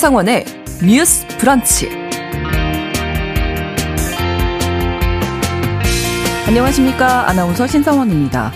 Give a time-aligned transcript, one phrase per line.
[0.00, 0.46] 신상원의
[0.82, 1.90] 뉴스 브런치.
[6.46, 7.28] 안녕하십니까.
[7.28, 8.50] 아나운서 신상원입니다.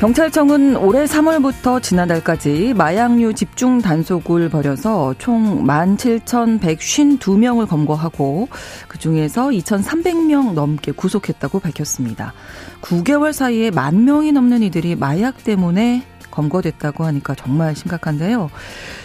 [0.00, 8.48] 경찰청은 올해 3월부터 지난달까지 마약류 집중 단속을 벌여서 총 17,152명을 검거하고
[8.88, 12.34] 그중에서 2,300명 넘게 구속했다고 밝혔습니다.
[12.82, 18.50] 9개월 사이에 만 명이 넘는 이들이 마약 때문에 검거됐다고 하니까 정말 심각한데요.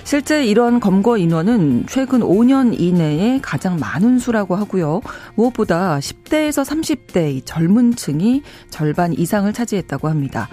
[0.04, 5.02] 실제 이런 검거 인원은 최근 5년 이내에 가장 많은 수라고 하고요.
[5.36, 8.42] 무엇보다 10대에서 30대 젊은 층이
[8.72, 10.50] 절반 이상을 차지했다고 합니다.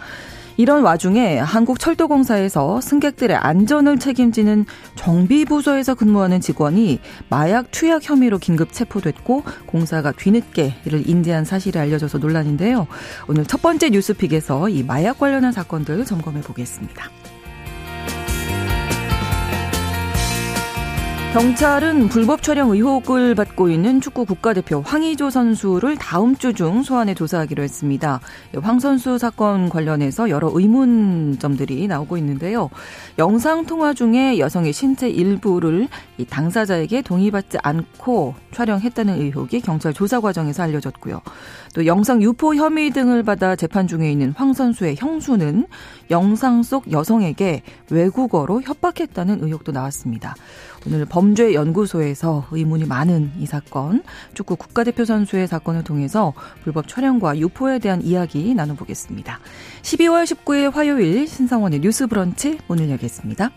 [0.57, 10.13] 이런 와중에 한국철도공사에서 승객들의 안전을 책임지는 정비부서에서 근무하는 직원이 마약 투약 혐의로 긴급 체포됐고 공사가
[10.13, 12.87] 뒤늦게 이를 인지한 사실이 알려져서 논란인데요.
[13.29, 17.11] 오늘 첫 번째 뉴스픽에서 이 마약 관련한 사건들 점검해 보겠습니다.
[21.35, 27.61] 경찰은 불법 촬영 의혹을 받고 있는 축구 국가대표 황의조 선수를 다음 주 중 소환해 조사하기로
[27.61, 28.21] 했습니다.
[28.63, 32.71] 황 선수 사건 관련해서 여러 의문점들이 나오고 있는데요.
[33.19, 35.89] 영상 통화 중에 여성의 신체 일부를
[36.31, 41.21] 당사자에게 동의받지 않고 촬영했다는 의혹이 경찰 조사 과정에서 알려졌고요.
[41.75, 45.67] 또 영상 유포 혐의 등을 받아 재판 중에 있는 황 선수의 형수는
[46.13, 50.37] 영상 속 여성에게 외국어로 협박했다는 의혹도 나왔습니다.
[50.87, 54.03] 오늘 범죄연구소에서 의문이 많은 이 사건,
[54.35, 59.41] 축구 국가대표 선수의 사건을 통해서 불법 촬영과 유포에 대한 이야기 나눠보겠습니다.
[59.83, 63.51] 12월 19일 화요일 신성원의 뉴스 브런치 문을 열겠습니다.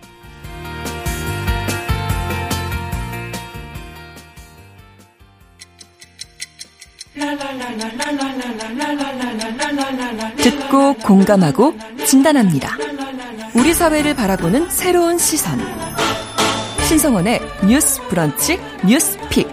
[10.37, 11.73] 듣고 공감하고
[12.05, 12.77] 진단합니다.
[13.55, 15.59] 우리 사회를 바라보는 새로운 시선.
[16.87, 19.45] 신성원의 뉴스 브런치 뉴스 픽.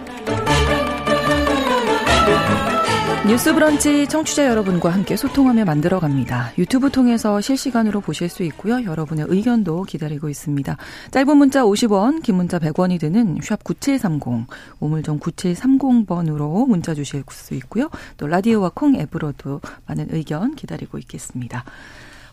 [3.27, 6.53] 뉴스 브런치 청취자 여러분과 함께 소통하며 만들어 갑니다.
[6.57, 8.85] 유튜브 통해서 실시간으로 보실 수 있고요.
[8.85, 10.77] 여러분의 의견도 기다리고 있습니다.
[11.11, 14.47] 짧은 문자 50원, 긴 문자 100원이 드는 샵 9730,
[14.79, 17.89] 우물정 9730번으로 문자 주실 수 있고요.
[18.15, 21.65] 또 라디오와 콩 앱으로도 많은 의견 기다리고 있겠습니다.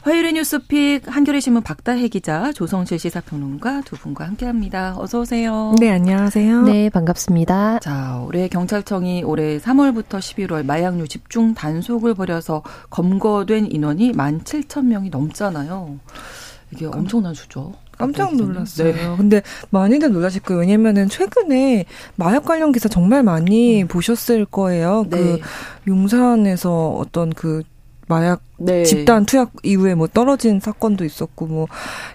[0.03, 4.97] 화요일의 뉴스픽 한겨레 신문 박다혜 기자, 조성실 시사평론가 두 분과 함께합니다.
[4.99, 5.77] 어서 오세요.
[5.79, 6.63] 네, 안녕하세요.
[6.63, 7.79] 네, 반갑습니다.
[7.79, 16.01] 자, 올해 경찰청이 올해 3월부터 11월 마약류 집중 단속을 벌여서 검거된 인원이 17,000명이 넘잖아요.
[16.73, 17.73] 이게 엄청난 수죠.
[17.97, 18.93] 깜짝 놀랐어요.
[18.93, 19.17] 네.
[19.17, 20.61] 근데 많이들 놀라실 거예요.
[20.63, 21.85] 왜냐면은 최근에
[22.17, 23.87] 마약 관련 기사 정말 많이 음.
[23.89, 25.07] 보셨을 거예요.
[25.09, 25.39] 그 네.
[25.39, 25.41] 그
[25.87, 27.63] 용산에서 어떤 그
[28.09, 28.85] 마약 네.
[28.85, 31.67] 집단 투약 이후에 뭐 떨어진 사건도 있었고 뭐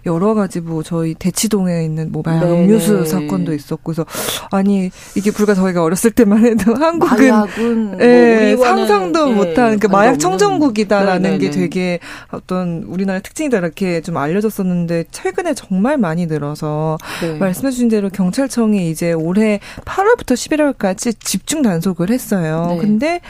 [0.06, 2.52] 여러 가지 뭐 저희 대치동에 있는 뭐 마약 네.
[2.52, 4.06] 음료수 사건도 있었고 그래서
[4.52, 9.88] 아니 이게 불과 저희가 어렸을 때만 해도 한국은 마약은 예, 뭐 상상도 예, 못한 그
[9.88, 11.38] 마약 청정국이다라는 네네네.
[11.40, 12.00] 게 되게
[12.32, 17.38] 어떤 우리나라 특징이다 이렇게 좀 알려졌었는데 최근에 정말 많이 늘어서 네.
[17.38, 22.68] 말씀해 주신 대로 경찰청이 이제 올해 8월부터 11월까지 집중 단속을 했어요.
[22.72, 22.78] 네.
[22.78, 23.22] 근데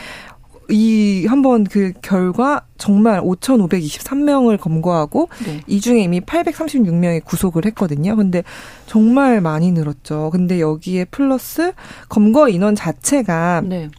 [0.70, 5.62] 이 한번 그 결과 정말 5,523명을 검거하고 네.
[5.68, 8.16] 이 중에 이미 836명이 구속을 했거든요.
[8.16, 8.44] 근데
[8.86, 10.30] 정말 많이 늘었죠.
[10.32, 11.74] 근데 여기에 플러스
[12.10, 13.90] 검거 인원 자체가 네.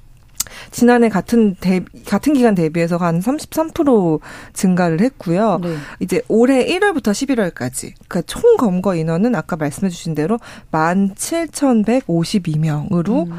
[0.70, 4.20] 지난해 같은 대 같은 기간 대비해서 한 33%
[4.52, 5.58] 증가를 했고요.
[5.62, 5.74] 네.
[6.00, 10.38] 이제 올해 1월부터 11월까지 그러니까 총 검거 인원은 아까 말씀해 주신 대로
[10.72, 13.32] 17,152명으로 음.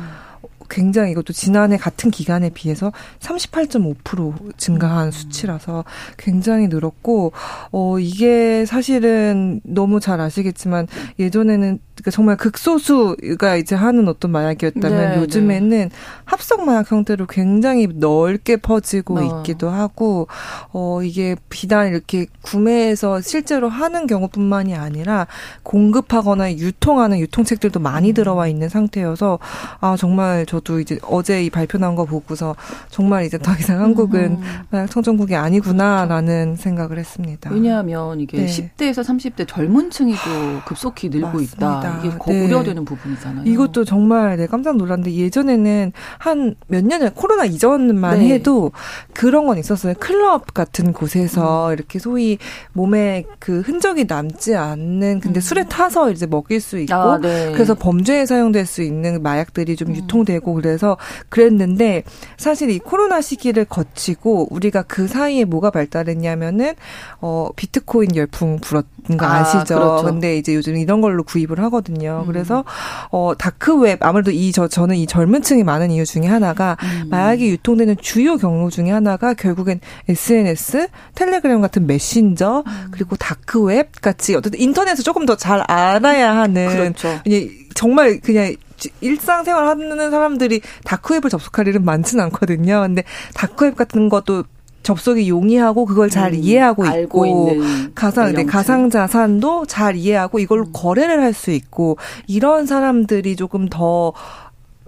[0.70, 5.12] 굉장히 이것도 지난해 같은 기간에 비해서 38.5% 증가한 음.
[5.12, 5.84] 수치라서
[6.18, 7.32] 굉장히 늘었고
[7.72, 10.88] 어 이게 사실은 너무 잘 아시겠지만
[11.20, 15.90] 예전에는 그러니까 정말 극소수가 이제 하는 어떤 마약이었다면 네, 요즘에는 네.
[16.24, 19.40] 합성 마약 형태로 굉장히 넓게 퍼지고 어.
[19.42, 20.28] 있기도 하고
[20.72, 25.28] 어 이게 비단 이렇게 구매해서 실제로 하는 경우뿐만이 아니라
[25.64, 28.14] 공급하거나 유통하는 유통책들도 많이 음.
[28.14, 29.40] 들어와 있는 상태여서
[29.82, 32.56] 아 정말 저도 이제 어제 이 발표 나온 거 보고서
[32.90, 34.42] 정말 이제 더 이상 한국은 음.
[34.70, 37.50] 마약 청정국이 아니구나라는 생각을 했습니다.
[37.52, 38.46] 왜냐하면 이게 네.
[38.46, 41.80] 10대에서 30대 젊은 층이 또 급속히 늘고 맞습니다.
[41.80, 42.00] 있다.
[42.04, 42.46] 이게 네.
[42.46, 43.46] 우려되는 부분이잖아요.
[43.46, 48.30] 이것도 정말 네, 깜짝 놀랐는데 예전에는 한 몇 년 전 코로나 이전만 네.
[48.34, 48.72] 해도
[49.14, 49.94] 그런 건 있었어요.
[50.00, 51.74] 클럽 같은 곳에서 음.
[51.74, 52.38] 이렇게 소위
[52.74, 55.42] 몸에 그 흔적이 남지 않는 근데 음.
[55.42, 57.52] 술에 타서 이제 먹일 수 있고 아, 네.
[57.54, 59.96] 그래서 범죄에 사용될 수 있는 마약들이 좀 음.
[59.96, 60.98] 유통되고 하고 그래서
[61.30, 62.04] 그랬는데
[62.38, 66.74] 사실 이 코로나 시기를 거치고 우리가 그 사이에 뭐가 발달했냐면은
[67.22, 68.86] 어 비트코인 열풍 불었
[69.18, 69.76] 거 아, 아시죠?
[69.76, 70.04] 그렇죠.
[70.06, 72.24] 근데 이제 요즘 이런 걸로 구입을 하거든요.
[72.26, 72.28] 음.
[72.28, 72.64] 그래서
[73.12, 77.10] 어 다크웹 아무래도 이 저 저는 이 젊은 층이 많은 이유 중에 하나가 음.
[77.10, 79.80] 마약이 유통되는 주요 경로 중에 하나가 결국엔
[80.10, 82.88] SNS, 텔레그램 같은 메신저 음.
[82.92, 87.22] 그리고 다크웹 같이 어쨌든 인터넷을 조금 더 잘 알아야 하는 그렇죠.
[87.76, 88.56] 정말 그냥
[89.02, 92.82] 일상생활 하는 사람들이 다크웹을 접속할 일은 많지는 않거든요.
[92.82, 93.04] 근데
[93.34, 94.44] 다크웹 같은 것도
[94.84, 97.50] 접속이 용이하고 그걸 잘 음, 이해하고 있고
[97.94, 100.72] 가상 네, 가상 자산도 잘 이해하고 이걸 로 음.
[100.74, 101.98] 거래를 할 수 있고
[102.28, 104.14] 이런 사람들이 조금 더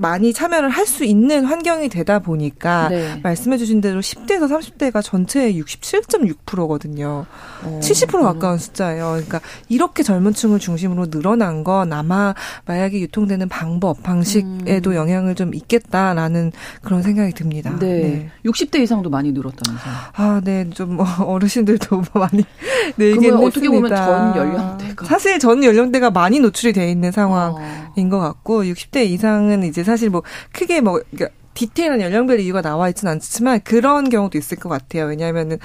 [0.01, 3.19] 많이 참여를 할 수 있는 환경이 되다 보니까 네.
[3.24, 7.25] 말씀해 주신 대로 10대에서 30대가 전체의 67.6%거든요.
[7.63, 9.12] 어, 70% 가까운 숫자예요.
[9.12, 9.39] 그러니까
[9.69, 14.95] 이렇게 젊은 층을 중심으로 늘어난 건 아마 마약이 유통되는 방법, 방식에도 음.
[14.95, 16.51] 영향을 좀 있겠다라는
[16.81, 17.75] 그런 생각이 듭니다.
[17.80, 17.88] 네.
[17.88, 18.30] 네.
[18.45, 19.94] 60대 이상도 많이 늘었다면서요.
[20.13, 20.69] 아, 네.
[20.71, 22.44] 좀 어르신들도 많이
[22.98, 28.09] 늘긴 네, 어떻게 보면 전 연령대가 사실 전 연령대가 많이 노출이 돼 있는 상황인 어.
[28.09, 33.14] 것 같고 60대 이상은 이제 사실 뭐 크게 뭐 그러니까 디테일한 연령별 이유가 나와 있지는
[33.14, 35.06] 않지만 그런 경우도 있을 것 같아요.
[35.06, 35.60] 왜냐하면은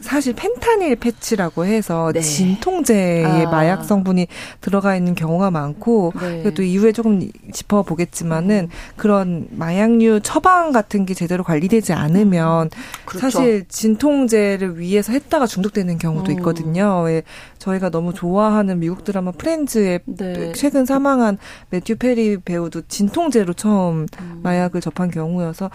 [0.00, 2.20] 사실 펜타닐 패치라고 해서 네.
[2.20, 3.50] 진통제의 아.
[3.50, 4.28] 마약 성분이
[4.60, 6.54] 들어가 있는 경우가 많고 네.
[6.54, 8.96] 또 이후에 조금 짚어보겠지만은 음.
[8.96, 12.70] 그런 마약류 처방 같은 게 제대로 관리되지 않으면 음.
[13.04, 13.30] 그렇죠.
[13.30, 16.38] 사실 진통제를 위해서 했다가 중독되는 경우도 음.
[16.38, 17.02] 있거든요.
[17.02, 17.22] 왜
[17.58, 20.52] 저희가 너무 좋아하는 미국 드라마 프렌즈의 네.
[20.52, 21.38] 최근 사망한
[21.70, 24.40] 매튜 페리 배우도 진통제로 처음 음.
[24.42, 25.70] 마약을 접한 경우여서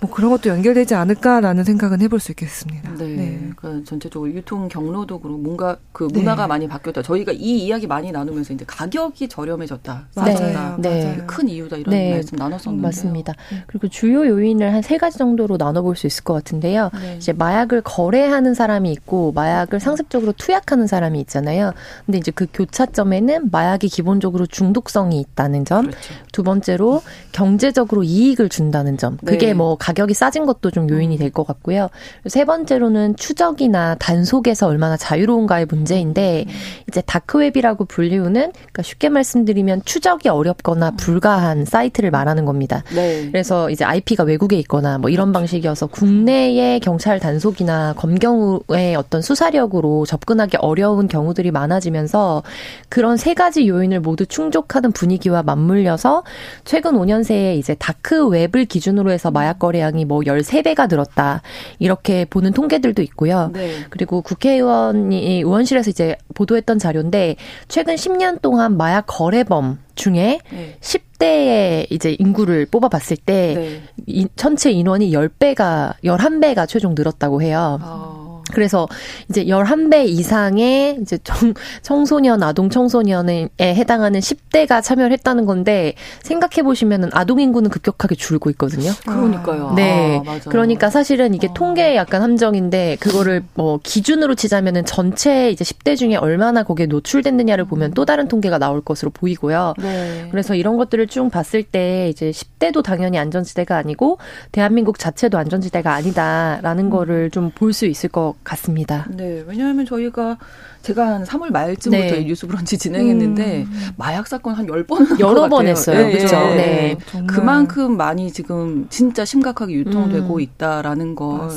[0.00, 2.94] 뭐 그런 것도 연결되지 않을까라는 생각은 해볼 수 있겠습니다.
[2.94, 3.50] 네.
[3.64, 3.70] 네.
[3.70, 6.48] 그러니까 전체적으로 유통 경로도 그렇고 뭔가 그 문화가 네.
[6.48, 7.02] 많이 바뀌었다.
[7.02, 10.08] 저희가 이 이야기 많이 나누면서 이제 가격이 저렴해졌다.
[10.14, 10.76] 맞아요.
[10.78, 11.22] 네.
[11.26, 12.12] 큰 이유다 이런 네.
[12.12, 13.32] 말씀 나눴었는데 맞습니다.
[13.50, 13.64] 네.
[13.66, 16.90] 그리고 주요 요인을 한 세 가지 정도로 나눠볼 수 있을 것 같은데요.
[17.00, 17.16] 네.
[17.16, 21.72] 이제 마약을 거래하는 사람이 있고 마약을 상습적으로 투약하는 사람이 있잖아요.
[22.04, 25.86] 근데 이제 그 교차점에는 마약이 기본적으로 중독성이 있다는 점.
[25.86, 26.14] 그렇죠.
[26.32, 27.02] 두 번째로
[27.32, 29.16] 경제적으로 이익을 준다는 점.
[29.24, 29.54] 그게 네.
[29.54, 31.88] 뭐 가격이 싸진 것도 좀 요인이 될 것 같고요.
[32.26, 36.44] 세 번째로는 추적 해석이나 단속에서 얼마나 자유로운가의 문제인데
[36.88, 42.82] 이제 다크웹이라고 불리우는 그러니까 쉽게 말씀드리면 추적이 어렵거나 불가한 사이트를 말하는 겁니다.
[42.94, 43.28] 네.
[43.30, 50.58] 그래서 이제 IP가 외국에 있거나 뭐 이런 방식이어서 국내의 경찰 단속이나 검경의 어떤 수사력으로 접근하기
[50.58, 52.42] 어려운 경우들이 많아지면서
[52.88, 56.24] 그런 세 가지 요인을 모두 충족하는 분위기와 맞물려서
[56.64, 61.42] 최근 5년 새에 이제 다크웹을 기준으로 해서 마약 거래량이 뭐 13배가 늘었다.
[61.78, 63.43] 이렇게 보는 통계들도 있고요.
[63.52, 63.84] 네.
[63.90, 67.36] 그리고 국회의원이 의원실에서 이제 보도했던 자료인데
[67.68, 70.76] 최근 10년 동안 마약 거래범 중에 네.
[70.80, 73.82] 10대의 이제 인구를 뽑아봤을 때 네.
[74.06, 77.78] 이, 전체 인원이 10배가 11배가 최종 늘었다고 해요.
[77.82, 78.13] 아.
[78.54, 78.86] 그래서
[79.28, 87.10] 이제 11배 이상의 이제 청, 청소년, 아동 청소년에 해당하는 10대가 참여를 했다는 건데 생각해 보시면은
[87.12, 88.92] 아동 인구는 급격하게 줄고 있거든요.
[89.06, 89.72] 그러니까요.
[89.74, 90.22] 네.
[90.26, 91.54] 아, 그러니까 사실은 이게 아.
[91.54, 97.92] 통계의 약간 함정인데 그거를 뭐 기준으로 치자면은 전체 이제 10대 중에 얼마나 거기에 노출됐느냐를 보면
[97.94, 99.74] 또 다른 통계가 나올 것으로 보이고요.
[99.78, 100.28] 네.
[100.30, 104.18] 그래서 이런 것들을 쭉 봤을 때 이제 10대도 당연히 안전지대가 아니고
[104.52, 106.90] 대한민국 자체도 안전지대가 아니다라는 음.
[106.90, 109.06] 거를 좀 볼 수 있을 것 같습니다.
[109.10, 110.38] 네, 왜냐하면 저희가
[110.82, 112.24] 제가 한 3월 말쯤부터 네.
[112.24, 113.88] 뉴스 브런치 진행했는데 음.
[113.96, 116.06] 마약 사건 한 10번 여러 번 했어요.
[116.06, 116.36] 네, 그렇죠.
[116.36, 116.96] 네.
[117.12, 117.26] 네.
[117.26, 120.40] 그만큼 많이 지금 진짜 심각하게 유통되고 음.
[120.40, 121.48] 있다라는 걸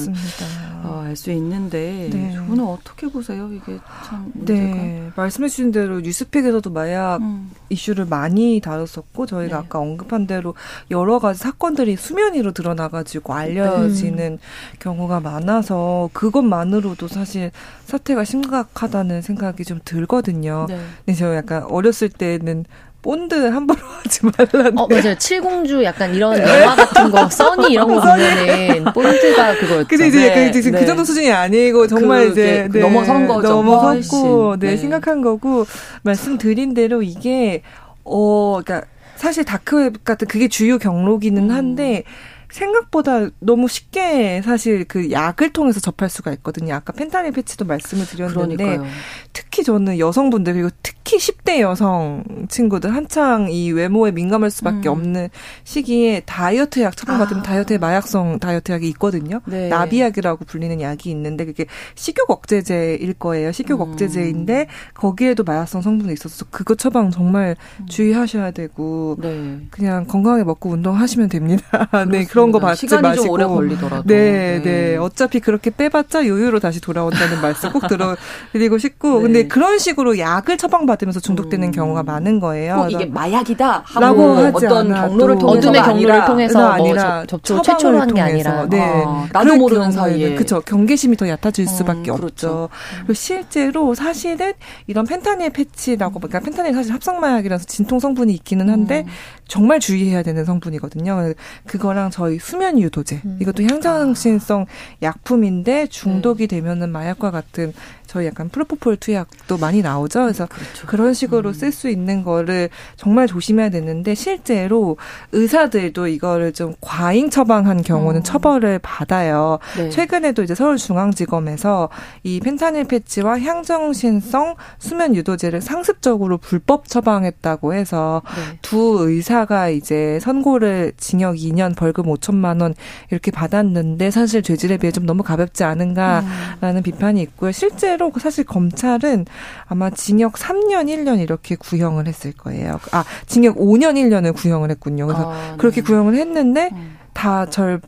[0.88, 2.34] 어, 알수 있는데 네.
[2.34, 3.50] 저는 어떻게 보세요?
[3.52, 4.60] 이게 참 문제가.
[4.60, 5.12] 네.
[5.16, 7.52] 말씀해 주신 대로 뉴스픽에서도 마약 음.
[7.70, 9.66] 이슈를 많이 다뤘었고 저희가 네.
[9.66, 10.56] 아까 언급한 대로
[10.92, 14.40] 여러 가지 사건들이 수면 위로 드러나 가지고 알려지는
[14.80, 17.52] 경우가 많아서 그것만으로도 사실
[17.86, 20.66] 사태가 심각하다는 생각이 좀 들거든요.
[20.70, 20.80] 네.
[21.06, 22.66] 근데 저 약간 어렸을 때는
[23.08, 24.78] 본드 함부로 하지 말라는.
[24.78, 25.18] 어, 맞아요.
[25.18, 29.88] 칠공주 약간 이런 영화 같은 거, 써니 이런 거 보면은 본드가 그거였죠.
[29.88, 30.80] 근데 이제 네, 그, 네.
[30.82, 33.48] 그 정도 수준이 아니고 정말 이제 네, 넘어선 거죠.
[33.48, 35.66] 넘어섰고, 네, 네, 심각한 거고
[36.04, 37.62] 말씀드린 대로 이게
[38.04, 38.86] 어, 그러니까
[39.16, 41.56] 사실 다크웹 같은 그게 주요 경로기는 음.
[41.56, 42.04] 한데
[42.52, 46.76] 생각보다 너무 쉽게 사실 그 약을 통해서 접할 수가 있거든요.
[46.76, 48.90] 아까 펜타닐 패치도 말씀을 드렸는데 그러니까요.
[49.32, 54.92] 특히 저는 여성분들 그리고 특히 10대 여성 친구들 한창 이 외모에 민감할 수밖에 음.
[54.92, 55.30] 없는
[55.64, 57.44] 시기에 다이어트 약 처방 받으면 아.
[57.44, 59.40] 다이어트에 마약성 다이어트 약이 있거든요.
[59.46, 59.70] 네.
[59.70, 63.54] 나비약이라고 불리는 약이 있는데 그게 식욕 억제제일 거예요.
[63.54, 63.92] 식욕 음.
[63.92, 67.86] 억제제인데 거기에도 마약성 성분이 있어서 그거 처방 정말 음.
[67.88, 69.60] 주의하셔야 되고 네.
[69.72, 71.88] 그냥 건강하게 먹고 운동하시면 됩니다.
[72.12, 76.28] 네 그런 거 받지 시간이 마시고 좀 오래 걸리더라도 네, 네, 네 어차피 그렇게 빼봤자
[76.28, 79.22] 요요로 다시 돌아온다는 말씀 꼭 들어드리고 싶고 네.
[79.22, 81.72] 근데 그런 식으로 약을 처방 받 으면서 중독되는 음.
[81.72, 82.76] 경우가 많은 거예요.
[82.78, 84.24] 꼭 이게 마약이다 하고
[84.54, 88.80] 어떤 경로를 통해서 어둠의 경로를 통해서 뭐 아니라 접촉 최초로 한 게 아니라 네.
[89.06, 92.26] 아, 나도 모르는 사이에 그렇죠 경계심이 더 얕아질 음, 수밖에 음, 그렇죠.
[92.28, 92.70] 없죠.
[93.00, 94.54] 그리고 실제로 사실은
[94.88, 99.12] 이런 펜타닐 패치라고 그러니까 펜타닐 사실 합성 마약이라서 진통 성분이 있기는 한데 음.
[99.48, 101.34] 정말 주의해야 되는 성분이거든요.
[101.66, 103.38] 그거랑 저희 수면 유도제 음.
[103.42, 104.66] 이것도 향정신성
[105.04, 106.58] 약품인데 중독이 네.
[106.58, 107.74] 되면은 마약과 같은
[108.08, 110.22] 저희 약간 프로포폴 투약도 많이 나오죠.
[110.22, 110.88] 그래서 그렇죠.
[110.88, 111.54] 그런 식으로 음.
[111.54, 114.98] 쓸수 있는 거를 정말 조심해야 되는데 실제로
[115.34, 118.24] 의사들도 이거를 좀 과잉 처방한 경우는 음.
[118.24, 119.60] 처벌을 받아요.
[119.76, 119.90] 네.
[119.90, 121.90] 최근에도 이제 서울중앙지검에서
[122.24, 128.60] 이 펜타닐 패치와 향정신성 수면 유도제를 상습적으로 불법 처방했다고 해서 네.
[128.62, 132.74] 두 의사가 이제 선고를 징역 2년 벌금 5천만 원
[133.12, 136.84] 이렇게 받았는데 사실 죄질에 비해 좀 너무 가볍지 않은가라는 음.
[136.84, 137.52] 비판이 있고요.
[137.52, 139.26] 실제 실제로 사실 검찰은
[139.66, 142.80] 아마 징역 3년, 1년 이렇게 구형을 했을 거예요.
[142.92, 145.08] 아, 징역 5년, 1년을 구형을 했군요.
[145.08, 145.58] 그래서 아, 네.
[145.58, 146.98] 그렇게 구형을 했는데 음.
[147.14, 147.82] 다 절,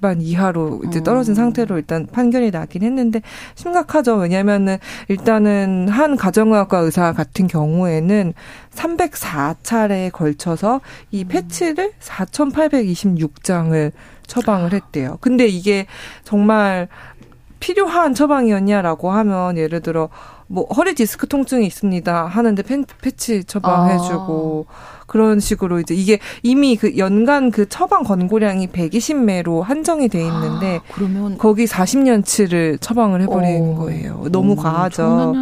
[0.00, 1.04] 반 이하로 이제 음.
[1.04, 3.22] 떨어진 상태로 일단 판결이 나긴 했는데
[3.54, 4.16] 심각하죠.
[4.16, 4.78] 왜냐면은
[5.08, 8.34] 일단은 한 가정의학과 의사 같은 경우에는
[8.74, 10.80] 304차례에 걸쳐서
[11.12, 11.28] 이 음.
[11.28, 13.92] 패치를 4,826장을
[14.26, 15.18] 처방을 했대요.
[15.20, 15.86] 근데 이게
[16.24, 16.88] 정말
[17.62, 20.08] 필요한 처방이었냐라고 하면 예를 들어
[20.48, 25.02] 뭐 허리 디스크 통증이 있습니다 하는데 팬, 패치 처방해주고 아.
[25.06, 30.92] 그런 식으로 이제 이게 이미 그 연간 그 처방 권고량이 120매로 한정이 돼 있는데 아,
[30.92, 33.78] 그러면 거기 40년치를 처방을 해버리는 어.
[33.78, 34.24] 거예요.
[34.32, 35.34] 너무 오, 과하죠.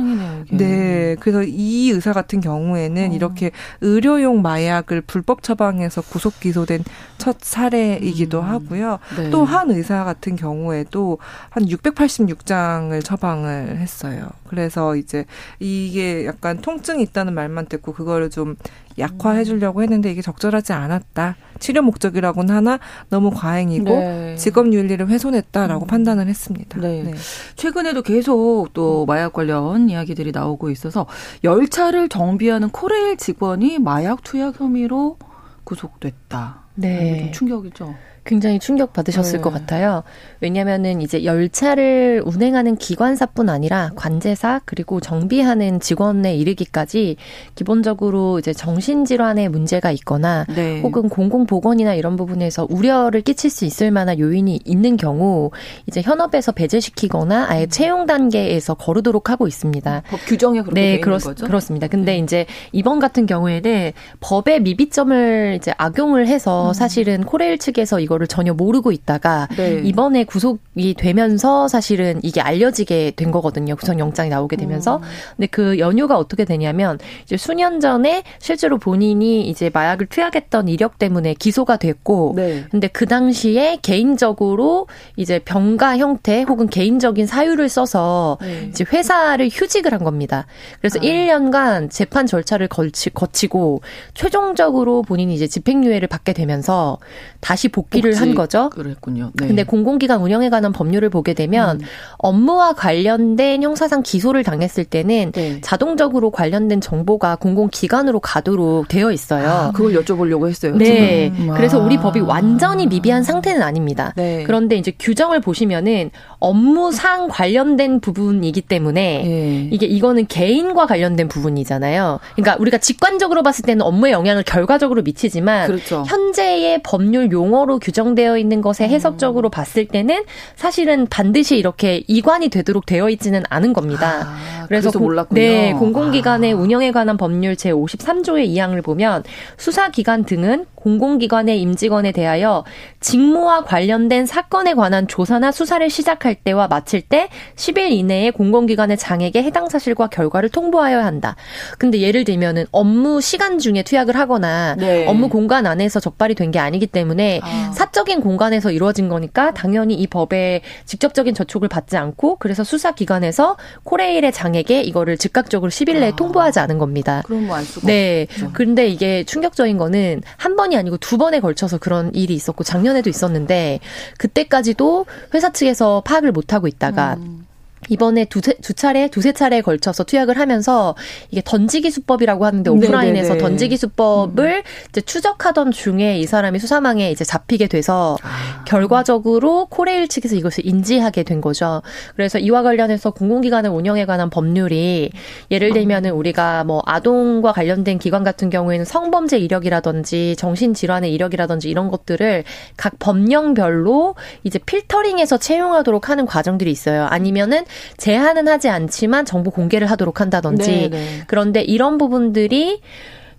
[0.51, 3.15] 네, 그래서 이 의사 같은 경우에는 어.
[3.15, 6.85] 이렇게 의료용 마약을 불법 처방해서 구속 기소된
[7.19, 8.45] 첫 사례이기도 음.
[8.45, 8.99] 하고요.
[9.17, 9.31] 네.
[9.31, 11.19] 또한 의사 같은 경우에도
[11.51, 14.29] 한 686장을 처방을 했어요.
[14.49, 15.25] 그래서 이제
[15.59, 18.57] 이게 약간 통증이 있다는 말만 듣고 그거를 좀
[18.99, 21.37] 약화해 주려고 했는데 이게 적절하지 않았다.
[21.59, 22.79] 치료 목적이라고는 하나
[23.11, 24.37] 너무 과잉이고 네.
[24.37, 25.87] 직업 윤리를 훼손했다라고 음.
[25.87, 26.81] 판단을 했습니다.
[26.81, 27.03] 네.
[27.03, 27.15] 네.
[27.57, 31.07] 최근에도 계속 또 마약 관련 이야기들이 나오고 있어서
[31.45, 35.19] 열차를 정비하는 코레일 직원이 마약 투약 혐의로
[35.65, 36.61] 구속됐다.
[36.75, 37.31] 네.
[37.33, 37.95] 충격이죠.
[38.31, 39.43] 굉장히 충격 받으셨을 네.
[39.43, 40.05] 것 같아요.
[40.41, 47.17] 왜냐면은 이제 열차를 운행하는 기관사뿐 아니라 관제사 그리고 정비하는 직원에 이르기까지
[47.57, 50.81] 기본적으로 이제 정신질환에 문제가 있거나 네.
[50.81, 55.51] 혹은 공공보건이나 이런 부분에서 우려를 끼칠 수 있을 만한 요인이 있는 경우
[55.87, 57.69] 이제 현업에서 배제시키거나 아예 음.
[57.69, 60.03] 채용 단계에서 거르도록 하고 있습니다.
[60.09, 61.47] 법 규정에 그렇게 네, 그렇, 거죠?
[61.47, 61.89] 그렇습니다.
[61.89, 62.19] 근데 네.
[62.19, 66.73] 이제 이번 같은 경우에는 법의 미비점을 이제 악용을 해서 음.
[66.73, 69.81] 사실은 코레일 측에서 이 거를 전혀 모르고 있다가 네.
[69.83, 73.75] 이번에 구속이 되면서 사실은 이게 알려지게 된 거거든요.
[73.77, 74.99] 구속영장이 나오게 되면서.
[74.99, 75.03] 음.
[75.37, 81.35] 근데 그 연유가 어떻게 되냐면 이제 수년 전에 실제로 본인이 이제 마약을 투약했던 이력 때문에
[81.35, 82.65] 기소가 됐고 네.
[82.71, 84.87] 근데 그 당시에 개인적으로
[85.17, 88.69] 이제 병가 형태 혹은 개인적인 사유를 써서 네.
[88.69, 90.47] 이제 회사를 휴직을 한 겁니다.
[90.81, 91.03] 그래서 아.
[91.03, 93.81] 1년간 재판 절차를 거치, 거치고
[94.15, 96.99] 최종적으로 본인이 이제 집행유예를 받게 되면서
[97.41, 98.71] 다시 복귀 복귀를 한 거죠.
[98.71, 99.31] 그랬군요.
[99.35, 99.47] 네.
[99.47, 101.87] 근데 공공기관 운영에 관한 법률을 보게 되면 음.
[102.19, 105.61] 업무와 관련된 형사상 기소를 당했을 때는 네.
[105.61, 109.49] 자동적으로 관련된 정보가 공공기관으로 가도록 되어 있어요.
[109.49, 110.77] 아, 그걸 여쭤보려고 했어요.
[110.77, 111.33] 네.
[111.37, 111.55] 지금.
[111.55, 114.13] 그래서 우리 법이 완전히 미비한 상태는 아닙니다.
[114.17, 114.45] 네.
[114.47, 119.69] 그런데 이제 규정을 보시면은 업무상 관련된 부분이기 때문에 네.
[119.71, 122.21] 이게 이거는 개인과 관련된 부분이잖아요.
[122.35, 126.05] 그러니까 우리가 직관적으로 봤을 때는 업무에 영향을 결과적으로 미치지만 그렇죠.
[126.07, 128.91] 현재의 법률 용어로 규 정되어 있는 것에 음.
[128.91, 129.51] 해석적으로 음.
[129.51, 130.25] 봤을 때는
[130.57, 134.27] 사실은 반드시 이렇게 이관이 되도록 되어 있지는 않은 겁니다.
[134.27, 135.41] 아, 그래서, 그래서 몰랐군요.
[135.41, 136.57] 네, 공공기관의 아.
[136.57, 139.25] 운영에 관한 법률 제 53조의 2항을 보면
[139.57, 142.65] 수사기관 등은 공공기관의 임직원에 대하여
[143.01, 149.69] 직무와 관련된 사건에 관한 조사나 수사를 시작할 때와 마칠 때 10일 이내에 공공기관의 장에게 해당
[149.69, 151.37] 사실과 결과를 통보하여야 한다.
[151.79, 155.07] 근데 예를 들면은 업무 시간 중에 투약을 하거나 네.
[155.07, 157.71] 업무 공간 안에서 적발이 된 게 아니기 때문에 아.
[157.81, 164.33] 사적인 공간에서 이루어진 거니까 당연히 이 법에 직접적인 저촉을 받지 않고 그래서 수사 기관에서 코레일의
[164.33, 166.17] 장에게 이거를 즉각적으로 10일 내에 아.
[166.17, 167.23] 통보하지 않은 겁니다.
[167.25, 168.27] 그럼 뭐알 수가 네.
[168.29, 168.51] 없죠.
[168.53, 173.81] 근데 이게 충격적인 거는 한 번이 아니고 두 번에 걸쳐서 그런 일이 있었고 작년에도 있었는데
[174.19, 177.40] 그때까지도 회사 측에서 파악을 못 하고 있다가 음.
[177.89, 180.95] 이번에 두세, 두 차례, 두세 차례에 걸쳐서 투약을 하면서
[181.31, 183.39] 이게 던지기 수법이라고 하는데 오프라인에서 네네네.
[183.39, 184.63] 던지기 수법을 음.
[184.91, 188.65] 이제 추적하던 중에 이 사람이 수사망에 이제 잡히게 돼서 아.
[188.67, 191.83] 결과적으로 코레일 측에서 이것을 인지하게 된 거죠.
[192.17, 195.11] 그래서 이와 관련해서 공공기관의 운영에 관한 법률이
[195.51, 202.45] 예를 들면은 우리가 뭐 아동과 관련된 기관 같은 경우에는 성범죄 이력이라든지 정신질환의 이력이라든지 이런 것들을
[202.77, 207.07] 각 법령별로 이제 필터링해서 채용하도록 하는 과정들이 있어요.
[207.07, 207.65] 아니면은
[207.97, 210.89] 제한은 하지 않지만 정보 공개를 하도록 한다든지 네네.
[210.89, 211.07] 네.
[211.27, 212.81] 그런데 이런 부분들이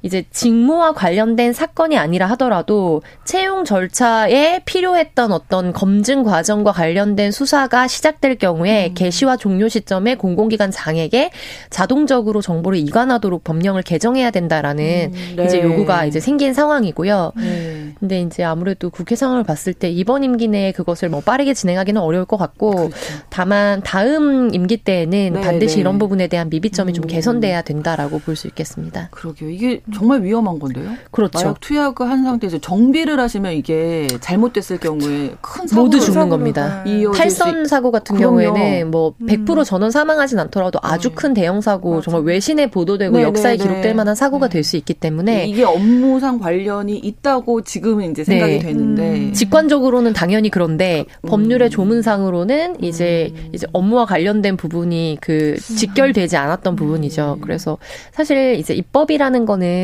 [0.02, 8.38] 이제 직무와 관련된 사건이 아니라 하더라도 채용 절차에 필요했던 어떤 검증 과정과 관련된 수사가 시작될
[8.38, 8.94] 경우에 음.
[8.94, 11.32] 개시와 종료 시점에 공공기관 장에게
[11.70, 15.46] 자동적으로 정보를 이관하도록 법령을 개정해야 된다라는 음, 네.
[15.46, 17.34] 이제 요구가 이제 생긴 상황이고요.
[17.38, 17.94] 네.
[18.00, 22.26] 근데 이제 아무래도 국회 상황을 봤을 때 이번 임기 내에 그것을 뭐 빠르게 진행하기는 어려울
[22.26, 22.96] 것 같고 그렇죠.
[23.30, 25.82] 다만 다음 임기 때에는 네, 반드시 네.
[25.82, 26.94] 이런 부분에 대한 미비점이 음.
[26.94, 29.10] 좀 개선돼야 된다라고 볼 수 있겠습니다.
[29.12, 29.50] 그러게요.
[29.50, 30.92] 이게 정말 위험한 건데요.
[31.12, 31.40] 그렇죠.
[31.40, 36.84] 마약 투약을 한 상태에서 정비를 하시면 이게 잘못됐을 경우에 큰 사고 모두 죽는 겁니다.
[37.16, 38.38] 탈선 사고 같은 그럼요.
[38.54, 39.64] 경우에는 뭐 100% 음.
[39.64, 41.16] 전원 사망하진 않더라도 아주 네.
[41.16, 42.06] 큰 대형 사고 맞아.
[42.06, 46.38] 정말 외신에 보도되고 네, 역사에 네, 기록될 만한 사고가 될 수 있기 때문에 이게 업무상
[46.38, 48.60] 관련이 있다고 지금은 이제 생각이 네.
[48.60, 49.34] 되는데 음.
[49.34, 51.30] 직관적으로는 당연히 그런데 음.
[51.30, 53.50] 법률의 조문상으로는 이제 음.
[53.54, 57.38] 이제 업무와 관련된 부분이 그 직결되지 않았던 부분이죠.
[57.38, 57.42] 음.
[57.42, 57.78] 그래서
[58.12, 59.81] 사실 이제 입법이라는 거는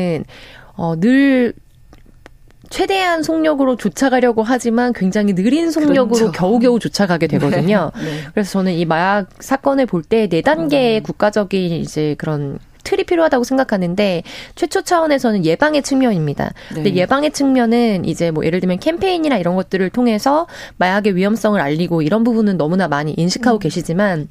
[0.76, 1.52] 어, 늘
[2.70, 6.32] 최대한 속력으로 쫓아가려고 하지만 굉장히 느린 속력으로 그렇죠.
[6.32, 7.90] 겨우겨우 쫓아가게 되거든요.
[7.96, 8.10] 네, 네.
[8.34, 11.02] 그래서 저는 이 마약 사건을 볼 때 네 단계의 음.
[11.02, 14.22] 국가적인 이제 그런 틀이 필요하다고 생각하는데
[14.54, 16.52] 최초 차원에서는 예방의 측면입니다.
[16.70, 16.74] 네.
[16.74, 22.22] 근데 예방의 측면은 이제 뭐 예를 들면 캠페인이나 이런 것들을 통해서 마약의 위험성을 알리고 이런
[22.24, 23.60] 부분은 너무나 많이 인식하고 음.
[23.60, 24.28] 계시지만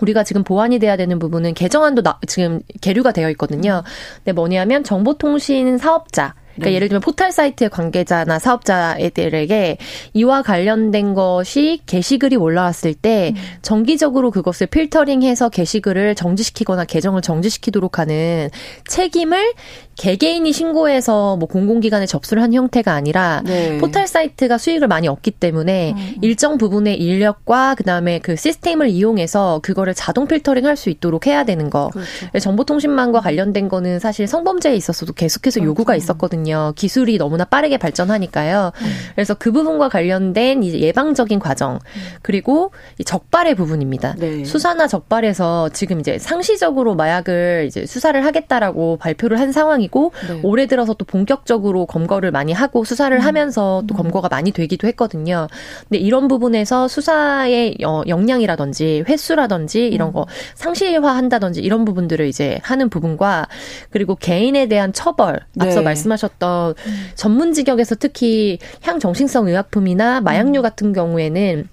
[0.00, 3.82] 우리가 지금 보완이 돼야 되는 부분은 개정안도 나, 지금 계류가 되어 있거든요.
[4.16, 6.74] 근데 뭐냐면 정보통신 사업자 그러니까 네.
[6.76, 9.76] 예를 들면 포털 사이트 관계자나 사업자들에게
[10.14, 13.42] 이와 관련된 것이 게시글이 올라왔을 때 음.
[13.62, 18.48] 정기적으로 그것을 필터링해서 게시글을 정지시키거나 계정을 정지시키도록 하는
[18.88, 19.52] 책임을
[19.96, 23.78] 개개인이 신고해서 뭐 공공기관에 접수를 한 형태가 아니라 네.
[23.78, 26.14] 포털 사이트가 수익을 많이 얻기 때문에 음.
[26.22, 31.70] 일정 부분의 인력과 그다음에 그 시스템을 이용해서 그거를 자동 필터링 할 수 있도록 해야 되는
[31.70, 31.88] 거.
[31.88, 32.38] 그렇죠.
[32.38, 35.70] 정보통신망과 관련된 거는 사실 성범죄에 있어서도 계속해서 그렇죠.
[35.70, 36.74] 요구가 있었거든요.
[36.76, 38.72] 기술이 너무나 빠르게 발전하니까요.
[38.74, 38.86] 음.
[39.14, 41.78] 그래서 그 부분과 관련된 이제 예방적인 과정
[42.20, 44.16] 그리고 이 적발의 부분입니다.
[44.18, 44.44] 네.
[44.44, 50.40] 수사나 적발에서 지금 이제 상시적으로 마약을 이제 수사를 하겠다라고 발표를 한 상황이 상황이고 네.
[50.42, 53.20] 올해 들어서 또 본격적으로 검거를 많이 하고 수사를 음.
[53.20, 53.96] 하면서 또 음.
[53.96, 55.46] 검거가 많이 되기도 했거든요.
[55.88, 60.12] 근데 이런 부분에서 수사의 역량이라든지 횟수라든지 이런 음.
[60.12, 63.48] 거 상시화한다든지 이런 부분들을 이제 하는 부분과
[63.90, 65.84] 그리고 개인에 대한 처벌 앞서 네.
[65.84, 67.06] 말씀하셨던 음.
[67.14, 71.68] 전문 직역에서 특히 향정신성 의약품이나 마약류 같은 경우에는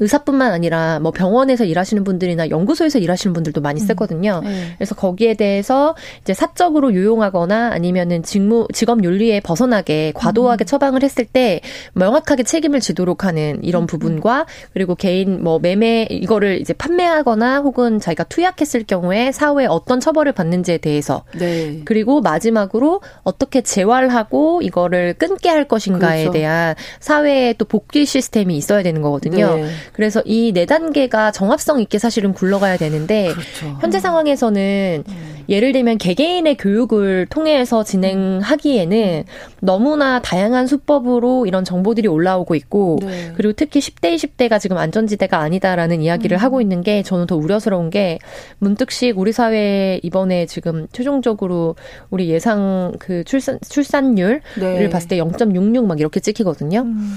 [0.00, 3.86] 의사뿐만 아니라 뭐 병원에서 일하시는 분들이나 연구소에서 일하시는 분들도 많이 음.
[3.86, 4.40] 쓰거든요.
[4.44, 4.48] 음.
[4.48, 4.74] 네.
[4.76, 10.66] 그래서 거기에 대해서 이제 사적으로 유용하거나 아니면은 직무 직업 윤리에 벗어나게 과도하게 음.
[10.66, 11.60] 처방을 했을 때
[11.94, 13.86] 명확하게 책임을 지도록 하는 이런 음.
[13.86, 20.32] 부분과 그리고 개인 뭐 매매 이거를 이제 판매하거나 혹은 자기가 투약했을 경우에 사후에 어떤 처벌을
[20.32, 21.80] 받는지에 대해서 네.
[21.84, 26.32] 그리고 마지막으로 어떻게 재활하고 이거를 끊게 할 것인가에 그렇죠.
[26.32, 29.56] 대한 사회에 또 복귀 시스템이 있어야 되는 거거든요.
[29.56, 29.66] 네.
[29.92, 33.78] 그래서 이 네 단계가 정합성 있게 사실은 굴러가야 되는데 그렇죠.
[33.80, 35.38] 현재 상황에서는 음.
[35.48, 39.24] 예를 들면 개개인의 교육을 통해서 진행하기에는
[39.60, 43.32] 너무나 다양한 수법으로 이런 정보들이 올라오고 있고 네.
[43.36, 46.42] 그리고 특히 10대 20대가 지금 안전지대가 아니다라는 이야기를 음.
[46.42, 48.18] 하고 있는 게 저는 더 우려스러운 게
[48.58, 51.76] 문득씩 우리 사회에 이번에 지금 최종적으로
[52.10, 54.90] 우리 예상 그 출산 출산율을 네.
[54.90, 56.80] 봤을 때 0.66 막 이렇게 찍히거든요.
[56.80, 57.14] 음.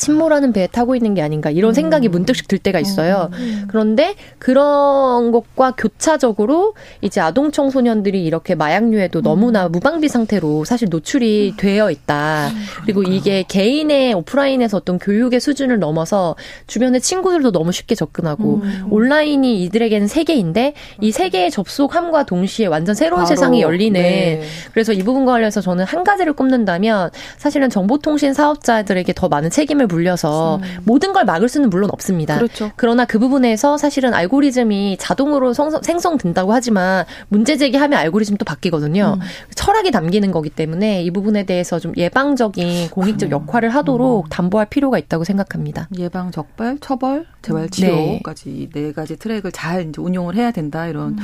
[0.00, 2.10] 침몰하는 배에 타고 있는 게 아닌가 이런 생각이 음.
[2.10, 3.28] 문득씩 들 때가 있어요.
[3.34, 3.66] 음.
[3.68, 9.22] 그런데 그런 것과 교차적으로 이제 아동 청 소년들이 이렇게 마약류에도 음.
[9.22, 11.56] 너무나 무방비 상태로 사실 노출이 음.
[11.58, 12.48] 되어 있다.
[12.48, 16.34] 음, 그리고 이게 개인의 오프라인에서 어떤 교육의 수준을 넘어서
[16.66, 18.86] 주변의 친구들도 너무 쉽게 접근하고 음.
[18.90, 24.42] 온라인이 이들에게는 세계인데 이 세계에 접속함과 동시에 완전 새로운 세상이 열리는 네.
[24.72, 30.56] 그래서 이 부분과 관련해서 저는 한 가지를 꼽는다면 사실은 정보통신 사업자들에게 더 많은 책임을 물려서
[30.56, 30.62] 음.
[30.84, 32.36] 모든 걸 막을 수는 물론 없습니다.
[32.36, 32.70] 그렇죠.
[32.76, 39.18] 그러나 그 부분에서 사실은 알고리즘이 자동으로 생성된다고 하지만 문제 제기하면 알고리즘도 바뀌거든요.
[39.20, 39.26] 음.
[39.54, 44.28] 철학이 담기는 거기 때문에 이 부분에 대해서 좀 예방적인 공익적 역할을 하도록 음.
[44.30, 45.88] 담보할 필요가 있다고 생각합니다.
[45.98, 47.68] 예방, 적발, 처벌, 재발, 네.
[47.68, 48.80] 치료까지 네.
[48.80, 51.18] 네 가지 트랙을 잘 이제 운용을 해야 된다 이런 음.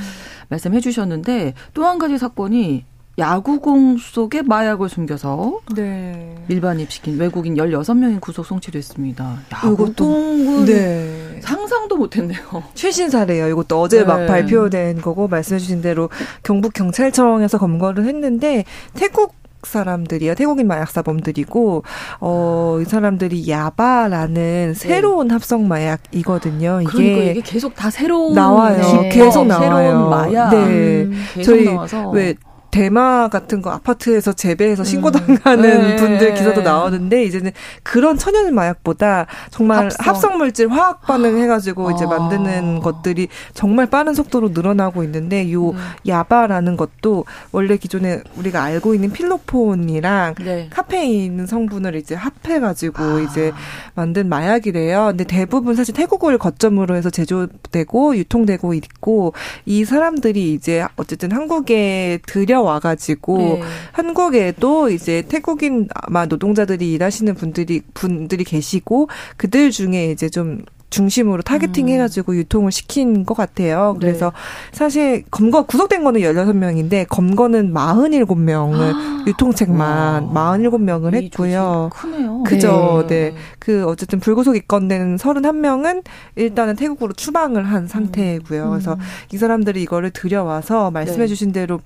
[0.48, 2.84] 말씀해 주셨는데 또 한 가지 사건이
[3.18, 6.34] 야구공 속에 마약을 숨겨서 네.
[6.48, 9.38] 일반 입시킨 외국인 16명이 구속 송치됐습니다.
[9.52, 11.38] 야구공은 네.
[11.40, 12.38] 상상도 못했네요.
[12.74, 13.48] 최신 사례예요.
[13.48, 14.04] 이것도 어제 네.
[14.04, 16.10] 막 발표된 거고 말씀해 주신 대로
[16.42, 20.36] 경북 경찰청에서 검거를 했는데 태국 사람들이요.
[20.36, 21.82] 태국인 마약사범들이고,
[22.20, 24.74] 어, 이 사람들이 야바라는 네.
[24.74, 26.82] 새로운 합성 마약이거든요.
[26.82, 28.32] 이게, 그러니까 이게 계속 다 새로운.
[28.34, 28.76] 나와요.
[28.78, 29.08] 네.
[29.08, 29.64] 계속 나와요.
[29.88, 30.50] 새로운 마약.
[30.50, 30.56] 네.
[31.02, 32.10] 음, 저희 나와서.
[32.10, 32.34] 왜
[32.76, 35.96] 대마 같은 거 아파트에서 재배해서 신고 당하는 음.
[35.96, 41.92] 분들 기사도 나오는데 이제는 그런 천연 마약보다 정말 합성, 물질 화학 반응 해가지고 아.
[41.92, 45.78] 이제 만드는 것들이 정말 빠른 속도로 늘어나고 있는데 요 음.
[46.06, 50.66] 야바라는 것도 원래 기존에 우리가 알고 있는 필로폰이랑 네.
[50.68, 53.20] 카페인 성분을 이제 합해가지고 아.
[53.20, 53.52] 이제
[53.94, 55.06] 만든 마약이래요.
[55.12, 59.32] 근데 대부분 사실 태국을 거점으로 해서 제조되고 유통되고 있고
[59.64, 63.62] 이 사람들이 이제 어쨌든 한국에 들여 와가지고 네.
[63.92, 71.88] 한국에도 이제 태국인 아마 노동자들이 일하시는 분들이 분들이 계시고 그들 중에 이제 좀 중심으로 targeting
[71.88, 71.92] 음.
[71.92, 73.96] 해가지고 유통을 시킨 것 같아요.
[73.98, 74.76] 그래서 네.
[74.76, 79.24] 사실 검거 구속된 거는 16명인데 검거는 47명을 아.
[79.26, 80.56] 유통책만 와.
[80.56, 81.90] 47명을 했고요.
[81.92, 82.42] 크네요.
[82.44, 83.04] 그죠.
[83.08, 83.30] 네.
[83.30, 83.34] 네.
[83.58, 86.04] 그 어쨌든 불구속 입건된 31명은
[86.36, 88.64] 일단은 태국으로 추방을 한 상태고요.
[88.64, 88.70] 음.
[88.70, 88.96] 그래서
[89.32, 91.26] 이 사람들이 이거를 들여와서 말씀해 네.
[91.26, 91.80] 주신 대로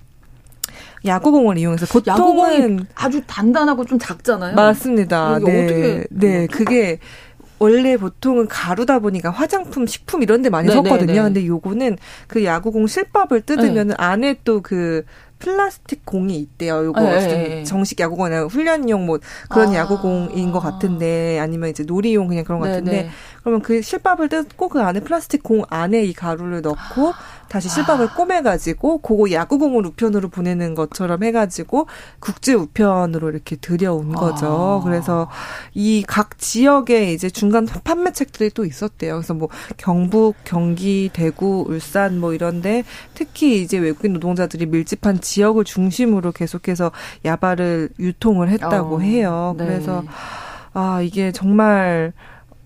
[1.04, 4.54] 야구공을 이용해서 보통은 야구공이 아주 단단하고 좀 작잖아요.
[4.54, 5.38] 맞습니다.
[5.38, 6.98] 네, 어떻게 네, 그게
[7.60, 10.88] 원래 보통은 가루다 보니까 화장품, 식품 이런 데 많이 네네네.
[10.88, 11.12] 섞거든요.
[11.12, 11.24] 네, 네.
[11.24, 13.94] 근데 요거는 그 야구공 실밥을 뜯으면 네.
[13.98, 15.04] 안에 또그
[15.38, 16.84] 플라스틱 공이 있대요.
[16.86, 17.64] 요거 네.
[17.64, 19.18] 정식 야구공이 아니라 훈련용 뭐
[19.50, 19.74] 그런 아.
[19.74, 23.10] 야구공인 것 같은데 아니면 이제 놀이용 그냥 그런 것 같은데 네네.
[23.40, 27.14] 그러면 그 실밥을 뜯고 그 안에 플라스틱 공 안에 이 가루를 넣고 아.
[27.50, 28.14] 다시 실밥을 아.
[28.14, 31.88] 꼬매가지고 그거 야구공을 우편으로 보내는 것처럼 해가지고
[32.20, 34.80] 국제 우편으로 이렇게 들여온 거죠.
[34.80, 34.84] 아.
[34.84, 35.28] 그래서
[35.74, 39.14] 이 각 지역에 이제 중간 판매책들이 또 있었대요.
[39.16, 42.84] 그래서 뭐 경북, 경기, 대구, 울산 뭐 이런데
[43.14, 46.92] 특히 이제 외국인 노동자들이 밀집한 지역을 중심으로 계속해서
[47.24, 49.00] 야바를 유통을 했다고 어.
[49.00, 49.54] 해요.
[49.58, 49.66] 네.
[49.66, 50.04] 그래서
[50.72, 52.12] 아 이게 정말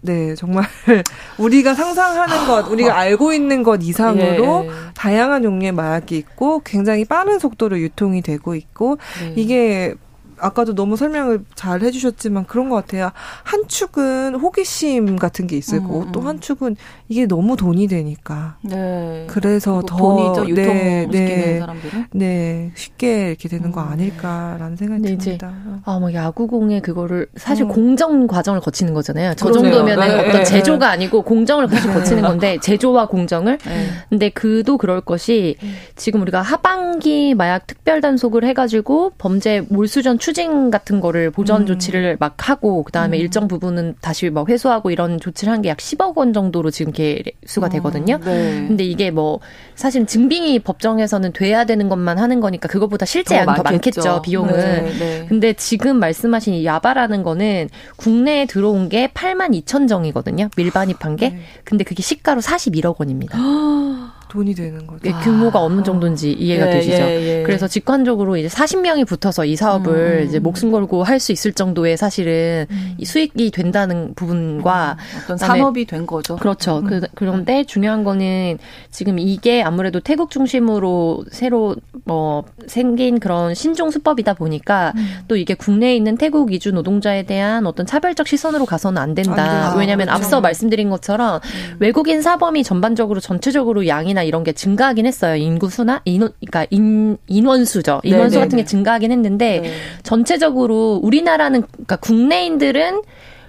[0.05, 0.67] 네, 정말
[1.38, 4.71] 우리가 상상하는 것, 우리가 알고 있는 것 이상으로 예.
[4.95, 9.33] 다양한 종류의 마약이 있고 굉장히 빠른 속도로 유통이 되고 있고 네.
[9.37, 9.95] 이게
[10.38, 13.11] 아까도 너무 설명을 잘 해주셨지만 그런 것 같아요.
[13.42, 16.12] 한 축은 호기심 같은 게 있을 거고 음, 음.
[16.12, 16.77] 또한 축은
[17.09, 18.57] 이게 너무 돈이 되니까.
[18.62, 19.27] 네.
[19.29, 22.07] 그래서 더 돈이죠 유통 네, 네, 사람들은.
[22.12, 23.88] 네, 쉽게 이렇게 되는 거 음.
[23.88, 25.53] 아닐까라는 생각이 네, 듭니다.
[25.85, 27.68] 아뭐 야구공에 그거를 사실 음.
[27.68, 29.35] 공정 과정을 거치는 거잖아요.
[29.37, 30.20] 저 정도면 네.
[30.20, 30.44] 어떤 네.
[30.44, 31.94] 제조가 아니고 공정을 같이 네.
[31.94, 33.59] 거치는 건데 제조와 공정을.
[33.59, 33.87] 네.
[34.09, 35.57] 근데 그도 그럴 것이
[35.97, 41.67] 지금 우리가 하반기 마약 특별 단속을 해가지고 범죄 몰수전 추징 같은 거를 보전 음.
[41.67, 43.21] 조치를 막 하고 그다음에 음.
[43.21, 47.67] 일정 부분은 다시 막 회수하고 이런 조치를 한 게 약 10억 원 정도로 지금 개수가
[47.67, 48.15] 어, 되거든요.
[48.15, 48.65] 어, 네.
[48.67, 49.41] 근데 이게 뭐
[49.75, 54.55] 사실 증빙이 법정에서는 돼야 되는 것만 하는 거니까 그것보다 실제 양이 더 많겠죠, 비용은.
[54.55, 55.27] 네, 네.
[55.29, 60.49] 근데 지금 말씀하신 이 야바라는 거는 국내에 들어온 게 8만 2천 정이거든요.
[60.57, 61.31] 밀반입한 게.
[61.31, 61.41] 네.
[61.65, 63.39] 근데 그게 시가로 41억 원입니다.
[64.35, 65.01] 돈이 되는 거죠.
[65.05, 66.97] 예, 규모가 어느 정도인지 이해가 예, 되시죠?
[66.97, 67.42] 예, 예.
[67.44, 70.27] 그래서 직관적으로 이제 40명이 붙어서 이 사업을 음.
[70.27, 72.94] 이제 목숨 걸고 할 수 있을 정도의 사실은 음.
[72.99, 75.20] 이 수익이 된다는 부분과 음.
[75.23, 76.37] 어떤 산업이 된 거죠.
[76.37, 76.79] 그렇죠.
[76.79, 76.87] 음.
[76.87, 78.59] 그, 그런데 중요한 거는
[78.90, 85.07] 지금 이게 아무래도 태국 중심으로 새로 뭐 생긴 그런 신종 수법이다 보니까 음.
[85.29, 89.70] 또 이게 국내에 있는 태국 이주 노동자에 대한 어떤 차별적 시선으로 가서는 안 된다.
[89.73, 90.25] 아, 왜냐하면 그렇죠.
[90.25, 91.77] 앞서 말씀드린 것처럼 음.
[91.79, 95.37] 외국인 사범이 전반적으로 전체적으로 양이나 이런 게 증가하긴 했어요.
[95.37, 98.01] 인구 수나 인원 그러니까 인 인원수죠.
[98.05, 98.45] 인원수 네네네.
[98.45, 99.73] 같은 게 증가하긴 했는데 네.
[100.03, 103.03] 전체적으로 우리나라는 그러니까 국내인들은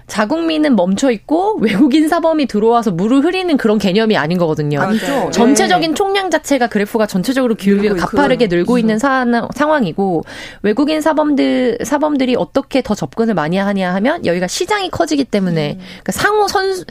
[0.06, 4.80] 자국민은 멈춰 있고 외국인 사범이 들어와서 물을 흐리는 그런 개념이 아닌 거거든요.
[4.80, 5.30] 아니죠.
[5.32, 5.94] 전체적인 네.
[5.94, 8.78] 총량 자체가 그래프가 전체적으로 기울기가 가파르게 늘고 음.
[8.78, 10.24] 있는 사, 상황이고
[10.62, 15.78] 외국인 사범들 사범들이 어떻게 더 접근을 많이 하냐 하면 여기가 시장이 커지기 때문에 음.
[15.78, 16.84] 그러니까 상호 선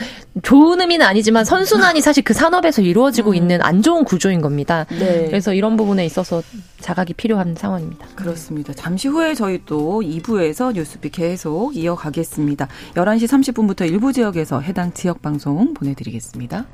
[0.43, 3.35] 좋은 의미는 아니지만 선순환이 사실 그 산업에서 이루어지고 음.
[3.35, 4.85] 있는 안 좋은 구조인 겁니다.
[4.89, 5.27] 네.
[5.27, 6.43] 그래서 이런 부분에 있어서
[6.81, 8.05] 자각이 필요한 상황입니다.
[8.15, 8.73] 그렇습니다.
[8.73, 12.67] 잠시 후에 저희 또 2부에서 뉴스픽 계속 이어가겠습니다.
[13.05, 16.65] 11시 30분부터 일부 지역에서 해당 지역 방송 보내드리겠습니다.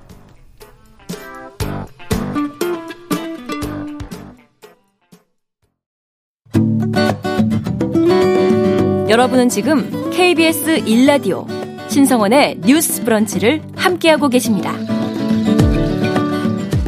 [9.10, 11.46] 여러분은 지금 KBS 1라디오
[11.90, 14.72] 신성원의 뉴스 브런치를 함께하고 계십니다.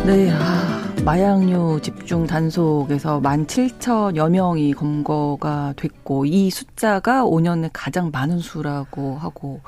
[0.06, 0.62] 네, 아,
[1.06, 9.60] 마약류 집중 단속에서 17,000여 명이 검거가 됐고 이 숫자가 5년에 가장 많은 수라고 하고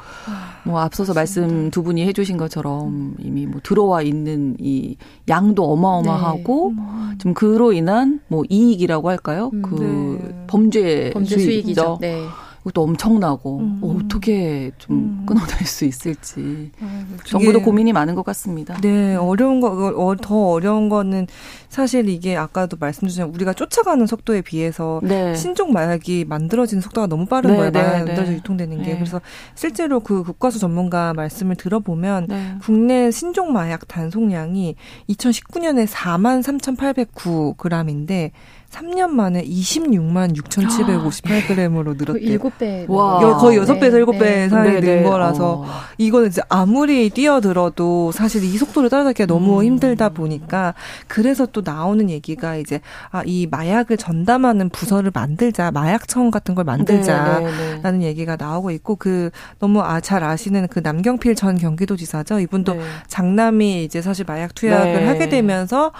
[0.63, 4.95] 뭐 앞서서 말씀 두 분이 해주신 것처럼 이미 뭐 들어와 있는 이
[5.27, 6.81] 양도 어마어마하고 네.
[6.81, 7.17] 음.
[7.17, 9.51] 좀 그로 인한 뭐 이익이라고 할까요?
[9.53, 10.45] 음, 그 네.
[10.47, 11.97] 범죄, 범죄 수익이죠.
[11.99, 12.23] 네.
[12.65, 13.79] 그것도 엄청나고 음.
[13.83, 15.25] 어, 떻게 좀 음.
[15.27, 18.75] 끊어낼 수 있을지 아, 정부도 고민이 많은 것 같습니다.
[18.81, 21.27] 네, 어려운 거, 어, 더 어려운 거는
[21.69, 25.35] 사실 이게 아까도 말씀 주신 우리가 쫓아가는 속도에 비해서 네.
[25.35, 27.71] 신종 마약이 만들어지는 속도가 너무 빠른 네, 거예요.
[27.71, 28.37] 네, 마약 만들어져 네.
[28.37, 28.91] 유통되는 게.
[28.91, 28.95] 네.
[28.95, 29.21] 그래서
[29.53, 32.55] 실제로 그 국과수 전문가 말씀을 들어보면 네.
[32.63, 34.75] 국내 신종 마약 단속량이
[35.09, 38.31] 2019년에 4만 3,809g인데
[38.75, 42.39] 3년 만에 26만 6,758g으로 늘었대요.
[42.39, 42.89] 7배.
[42.89, 43.37] 와.
[43.37, 44.49] 거의 6배에서 7배 네.
[44.49, 44.95] 사이 네.
[44.95, 45.65] 는 거라서 어.
[45.97, 49.65] 이거는 이제 아무리 뛰어들어도 사실 이 속도를 따라가기가 너무 음.
[49.65, 50.73] 힘들다 보니까
[51.07, 55.71] 그래서 또 나오는 얘기가 이제 아, 이 마약을 전담하는 부서를 만들자.
[55.71, 58.05] 마약청 같은 걸 만들자라는 네, 네, 네.
[58.05, 62.39] 얘기가 나오고 있고 그 너무 아, 잘 아시는 그 남경필 전 경기도지사죠.
[62.41, 62.81] 이분도 네.
[63.07, 65.91] 장남이 이제 사실 마약 투약을 하게 되면서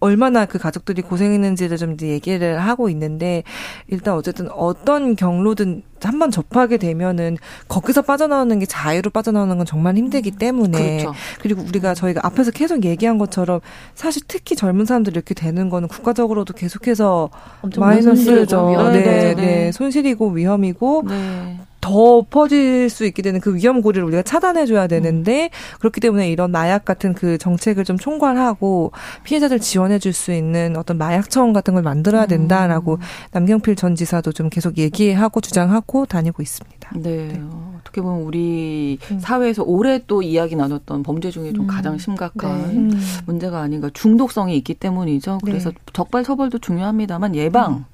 [0.00, 3.42] 얼마나 그 가족들이 고생했는지를 좀 이제 얘기를 하고 있는데
[3.88, 7.36] 일단 어쨌든 어떤 경로든 한번 접하게 되면은
[7.68, 11.14] 거기서 빠져나오는 게 자유로 빠져나오는 건 정말 힘들기 음, 때문에 그렇죠.
[11.40, 13.60] 그리고 우리가 저희가 앞에서 계속 얘기한 것처럼
[13.94, 17.30] 사실 특히 젊은 사람들이 이렇게 되는 거는 국가적으로도 계속해서
[17.76, 18.70] 마이너스죠.
[18.92, 21.58] 네, 네, 네, 손실이고 위험이고 네.
[21.86, 25.78] 더 퍼질 수 있게 되는 그 위험 고리를 우리가 차단해 줘야 되는데 음.
[25.78, 28.90] 그렇기 때문에 이런 마약 같은 그 정책을 좀 총괄하고
[29.22, 32.28] 피해자들 지원해 줄 수 있는 어떤 마약청 같은 걸 만들어야 음.
[32.28, 33.00] 된다라고 음.
[33.32, 36.90] 남경필 전 지사도 좀 계속 얘기하고 주장하고 다니고 있습니다.
[36.94, 37.28] 네.
[37.28, 37.42] 네.
[37.78, 39.18] 어떻게 보면 우리 음.
[39.20, 41.66] 사회에서 올해 또 이야기 나눴던 범죄 중에 좀 음.
[41.66, 42.76] 가장 심각한 네.
[42.76, 43.00] 음.
[43.26, 45.38] 문제가 아닌가 중독성이 있기 때문이죠.
[45.44, 45.76] 그래서 네.
[45.92, 47.84] 적발 처벌도 중요합니다만 예방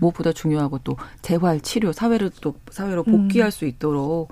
[0.00, 4.30] 무엇보다 중요하고 또 재활 치료 사회를 또 사회로 복귀 포기할 수 있도록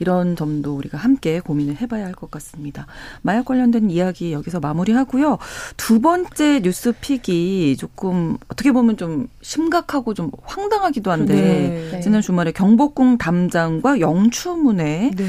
[0.00, 2.86] 이런 점도 우리가 함께 고민을 해봐야 할 것 같습니다.
[3.22, 5.38] 마약 관련된 이야기 여기서 마무리하고요.
[5.76, 12.00] 두 번째 뉴스 픽이 조금 어떻게 보면 좀 심각하고 좀 황당하기도 한데 네.
[12.00, 15.26] 지난 주말에 경복궁 담장과 영추문에 네.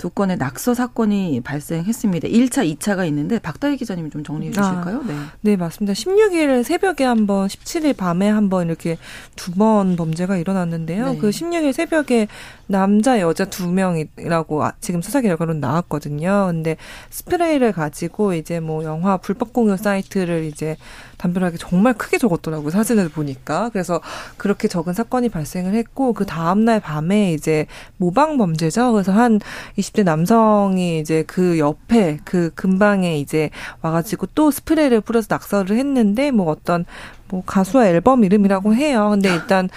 [0.00, 2.28] 두 건의 낙서 사건이 발생했습니다.
[2.28, 5.02] 1차, 2차가 있는데 박다희 기자님 좀 정리해 주실까요?
[5.04, 5.14] 아, 네.
[5.42, 5.92] 네, 맞습니다.
[5.92, 8.96] 16일 새벽에 한 번 17일 밤에 한 번 이렇게
[9.36, 11.12] 두 번 범죄가 일어났는데요.
[11.12, 11.18] 네.
[11.18, 12.28] 그 16일 새벽에
[12.66, 16.46] 남자, 여자 두 명이라고 아, 지금 수사 결과로 나왔거든요.
[16.50, 16.78] 근데
[17.10, 20.78] 스프레이를 가지고 이제 뭐 영화 불법 공유 사이트를 이제
[21.20, 22.70] 담벼락에 정말 크게 적었더라고요.
[22.70, 23.68] 사진을 보니까.
[23.70, 24.00] 그래서
[24.38, 27.66] 그렇게 적은 사건이 발생을 했고 그 다음 날 밤에 이제
[27.98, 28.92] 모방 범죄죠.
[28.92, 29.38] 그래서 한
[29.76, 33.50] 20대 남성이 이제 그 옆에 그 근방에 이제
[33.82, 36.86] 와가지고 또 스프레이를 뿌려서 낙서를 했는데 뭐 어떤
[37.28, 39.10] 뭐 가수와 앨범 이름이라고 해요.
[39.10, 39.68] 근데 일단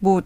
[0.00, 0.22] 뭐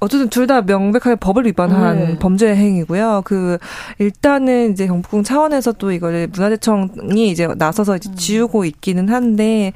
[0.00, 2.18] 어쨌든 둘 다 명백하게 법을 위반한 네.
[2.18, 3.22] 범죄 행위고요.
[3.24, 3.58] 그
[3.98, 8.14] 일단은 이제 경복궁 차원에서 또 이거를 문화재청이 이제 나서서 이제 음.
[8.16, 9.72] 지우고 있기는 한데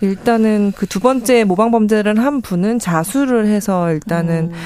[0.00, 4.56] 일단은 그 두 번째 모방 범죄를 한 분은 자수를 해서 일단은 음.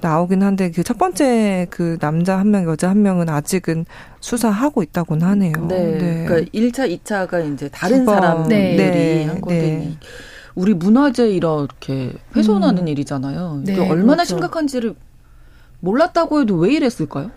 [0.00, 3.86] 나오긴 한데 그 첫 번째 그 남자 한 명, 여자 한 명은 아직은
[4.20, 5.52] 수사하고 있다고는 하네요.
[5.68, 5.98] 네.
[5.98, 6.24] 네.
[6.26, 9.24] 그러니까 1차, 2차가 이제 다른 사람들이 네.
[9.26, 9.96] 한 건데 네.
[10.56, 12.88] 우리 문화재 이렇게 훼손하는 음.
[12.88, 13.60] 일이잖아요.
[13.62, 14.30] 이게 네, 얼마나 그렇죠.
[14.30, 14.94] 심각한지를
[15.80, 17.30] 몰랐다고 해도 왜 이랬을까요?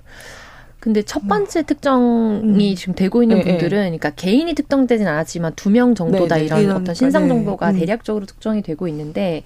[0.80, 1.64] 근데 첫 번째 음.
[1.66, 2.76] 특정이 음.
[2.76, 3.84] 지금 되고 있는 네, 분들은 네.
[3.84, 6.62] 그러니까 개인이 특정되진 않았지만 두 명 정도다 네, 네.
[6.64, 7.28] 이런 어떤 신상 네.
[7.30, 7.80] 정보가 네.
[7.80, 9.44] 대략적으로 특정이 되고 있는데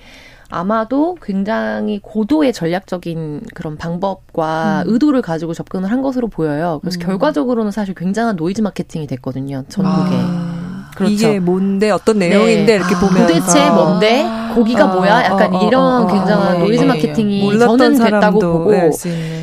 [0.49, 4.93] 아마도 굉장히 고도의 전략적인 그런 방법과 음.
[4.93, 6.77] 의도를 가지고 접근을 한 것으로 보여요.
[6.81, 7.05] 그래서 음.
[7.07, 9.63] 결과적으로는 사실 굉장한 노이즈 마케팅이 됐거든요.
[9.69, 10.15] 전국에.
[10.15, 10.62] 아.
[10.95, 11.13] 그렇죠.
[11.13, 12.75] 이게 뭔데 어떤 내용인데 네.
[12.75, 16.83] 이렇게 아, 보면 도대체 뭔데 거기가 아, 뭐야 약간 어, 어, 이런 어, 굉장한 노이즈
[16.83, 18.91] 마케팅이 저는 됐다고 보고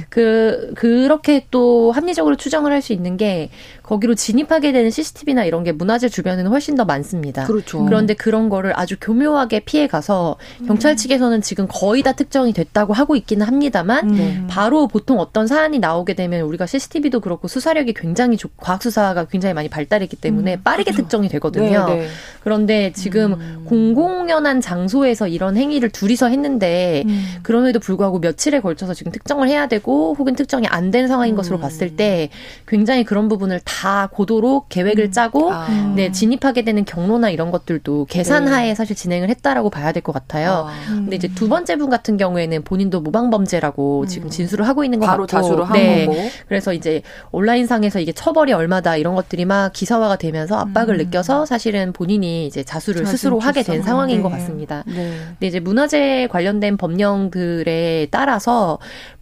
[0.08, 3.50] 그 그렇게 또 합리적으로 추정을 할 수 있는 게
[3.82, 7.44] 거기로 진입하게 되는 CCTV나 이런 게 문화재 주변에는 훨씬 더 많습니다.
[7.44, 7.84] 그렇죠.
[7.84, 10.36] 그런데 그런 거를 아주 교묘하게 피해 가서
[10.66, 14.46] 경찰 측에서는 지금 거의 다 특정이 됐다고 하고 있기는 합니다만 음.
[14.48, 19.54] 바로 보통 어떤 사안이 나오게 되면 우리가 CCTV도 그렇고 수사력이 굉장히 좋, 과학 수사가 굉장히
[19.54, 20.62] 많이 발달했기 때문에 음.
[20.62, 21.02] 빠르게 그렇죠.
[21.02, 21.86] 특정이 되 거든요.
[21.86, 22.06] 네, 네.
[22.42, 23.64] 그런데 지금 음.
[23.66, 27.24] 공공연한 장소에서 이런 행위를 둘이서 했는데 음.
[27.42, 31.60] 그럼에도 불구하고 며칠에 걸쳐서 지금 특정을 해야 되고 혹은 특정이 안 된 상황인 것으로 음.
[31.60, 32.30] 봤을 때
[32.66, 35.12] 굉장히 그런 부분을 다다 고도로 계획을 음.
[35.12, 35.92] 짜고 아.
[35.94, 38.74] 네, 진입하게 되는 경로나 이런 것들도 계산하에 네.
[38.74, 40.66] 사실 진행을 했다라고 봐야 될 것 같아요.
[40.68, 40.74] 아.
[40.88, 44.06] 근데 이제 두 번째 분 같은 경우에는 본인도 모방 범죄라고 음.
[44.08, 46.06] 지금 진술을 하고 있는 것 바로 같고 자수를 한 네.
[46.06, 46.18] 거고.
[46.48, 50.98] 그래서 이제 온라인상에서 이게 처벌이 얼마다 이런 것들이 막 기사화가 되면서 압박을 음.
[51.04, 54.22] 느껴서 사실은 본인이 이제 자수를 스스로 하게 된 상황인 네.
[54.22, 54.84] 것 같습니다.
[54.86, 55.18] 네.
[55.30, 58.78] 근데 이제 문화재 관련된 법령들에 따라서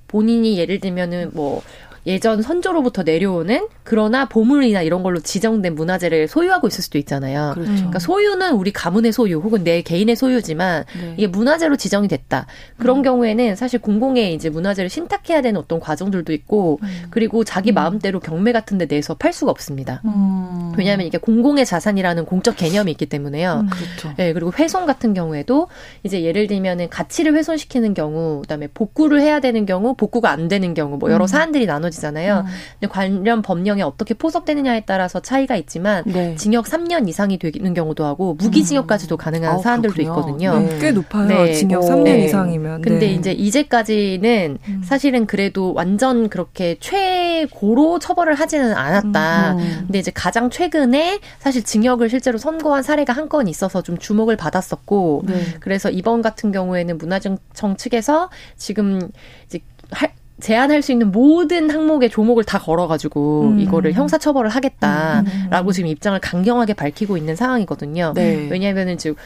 [0.08, 1.62] 본인이 예를 들면은 뭐
[2.08, 7.52] 예전 선조로부터 내려오는 그러나 보물이나 이런 걸로 지정된 문화재를 소유하고 있을 수도 있잖아요.
[7.52, 7.70] 그렇죠.
[7.72, 11.14] 그러니까 소유는 우리 가문의 소유 혹은 내 개인의 소유지만 네.
[11.18, 12.46] 이게 문화재로 지정이 됐다.
[12.78, 13.02] 그런 음.
[13.02, 16.88] 경우에는 사실 공공의 이제 문화재를 신탁해야 되는 어떤 과정들도 있고 음.
[17.10, 17.74] 그리고 자기 음.
[17.74, 20.00] 마음대로 경매 같은 데 내서 팔 수가 없습니다.
[20.06, 20.72] 음.
[20.78, 23.64] 왜냐하면 이게 공공의 자산이라는 공적 개념이 있기 때문에요.
[23.64, 23.68] 음.
[23.68, 24.14] 그렇죠.
[24.16, 25.68] 네, 그리고 훼손 같은 경우에도
[26.04, 30.96] 이제 예를 들면은 가치를 훼손시키는 경우, 그다음에 복구를 해야 되는 경우, 복구가 안 되는 경우
[30.96, 31.26] 뭐 여러 음.
[31.26, 32.44] 사안들이 나눠지 것이잖아요.
[32.46, 32.52] 음.
[32.80, 36.34] 근데 관련 법령에 어떻게 포섭되느냐에 따라서 차이가 있지만 네.
[36.36, 39.18] 징역 3년 이상이 되는 경우도 하고 무기징역까지도 음.
[39.18, 39.62] 가능한 음.
[39.62, 40.52] 사안들도 그렇군요.
[40.52, 40.58] 있거든요.
[40.60, 40.78] 네.
[40.80, 41.26] 꽤 높아요.
[41.28, 41.52] 네.
[41.52, 42.24] 징역 3년 네.
[42.24, 42.82] 이상이면.
[42.82, 43.12] 근데 네.
[43.12, 44.82] 이제 이제까지는 음.
[44.84, 49.52] 사실은 그래도 완전 그렇게 최고로 처벌을 하지는 않았다.
[49.52, 49.58] 음.
[49.58, 49.74] 음.
[49.86, 55.24] 근데 이제 가장 최근에 사실 징역을 실제로 선고한 사례가 한 건 있어서 좀 주목을 받았었고
[55.26, 55.44] 네.
[55.60, 59.10] 그래서 이번 같은 경우에는 문화정청 측에서 지금
[59.44, 59.58] 이제
[59.90, 63.60] 할 제한할 수 있는 모든 항목의 조목을 다 걸어가지고 음.
[63.60, 65.72] 이거를 형사처벌을 하겠다라고 음, 음, 음.
[65.72, 68.12] 지금 입장을 강경하게 밝히고 있는 상황이거든요.
[68.14, 68.46] 네.
[68.48, 69.16] 왜냐하면은 지금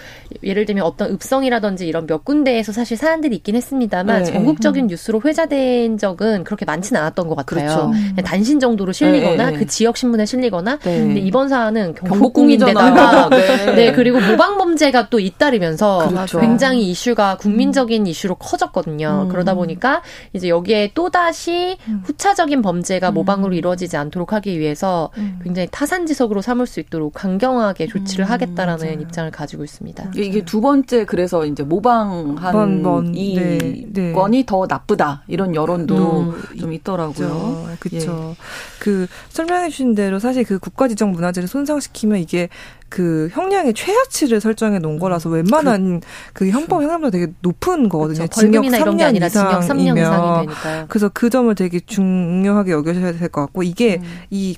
[0.42, 4.32] 예를 들면 어떤 읍성이라든지 이런 몇 군데에서 사실 사안들이 있긴 했습니다만 네.
[4.32, 4.88] 전국적인 음.
[4.88, 7.92] 뉴스로 회자된 적은 그렇게 많지는 않았던 것 같아요.
[7.92, 8.22] 그렇죠.
[8.24, 9.58] 단신 정도로 실리거나 네.
[9.58, 10.78] 그 지역 신문에 실리거나.
[10.78, 10.98] 네.
[10.98, 13.74] 근데 이번 사안은 경복궁인데다가 네.
[13.76, 13.92] 네.
[13.92, 16.40] 그리고 모방 범죄가 또 잇따르면서 그렇죠.
[16.40, 19.28] 굉장히 이슈가 국민적인 이슈로 커졌거든요.
[19.30, 22.00] 그러다 보니까 이제 여기에 또 또다시 음.
[22.04, 23.14] 후차적인 범죄가 음.
[23.14, 25.40] 모방으로 이루어지지 않도록 하기 위해서 음.
[25.42, 29.00] 굉장히 타산지석으로 삼을 수 있도록 강경하게 조치를 음, 하겠다라는 맞아요.
[29.00, 30.12] 입장을 가지고 있습니다.
[30.14, 33.14] 이게 두 번째 그래서 이제 모방한 번, 번.
[33.16, 34.12] 이 네, 네.
[34.12, 36.42] 건이 더 나쁘다 이런 여론도 음.
[36.60, 37.66] 좀 있더라고요.
[37.80, 38.36] 그렇죠.
[38.38, 38.42] 예.
[38.78, 42.48] 그 설명해 주신 대로 사실 그 국가지정 문화재를 손상시키면 이게
[42.92, 45.34] 그 형량의 최하치를 설정해 놓은 거라서 음.
[45.36, 46.00] 웬만한
[46.34, 48.26] 그, 그 형법 형량도 되게 높은 거거든요.
[48.26, 48.40] 그렇죠.
[48.40, 50.86] 징역 3년 이상 징역 3년 이상이 되니까요.
[50.92, 54.18] 그래서 그 점을 되게 중요하게 여겨셔야 될 것 같고 이게 음.
[54.28, 54.56] 이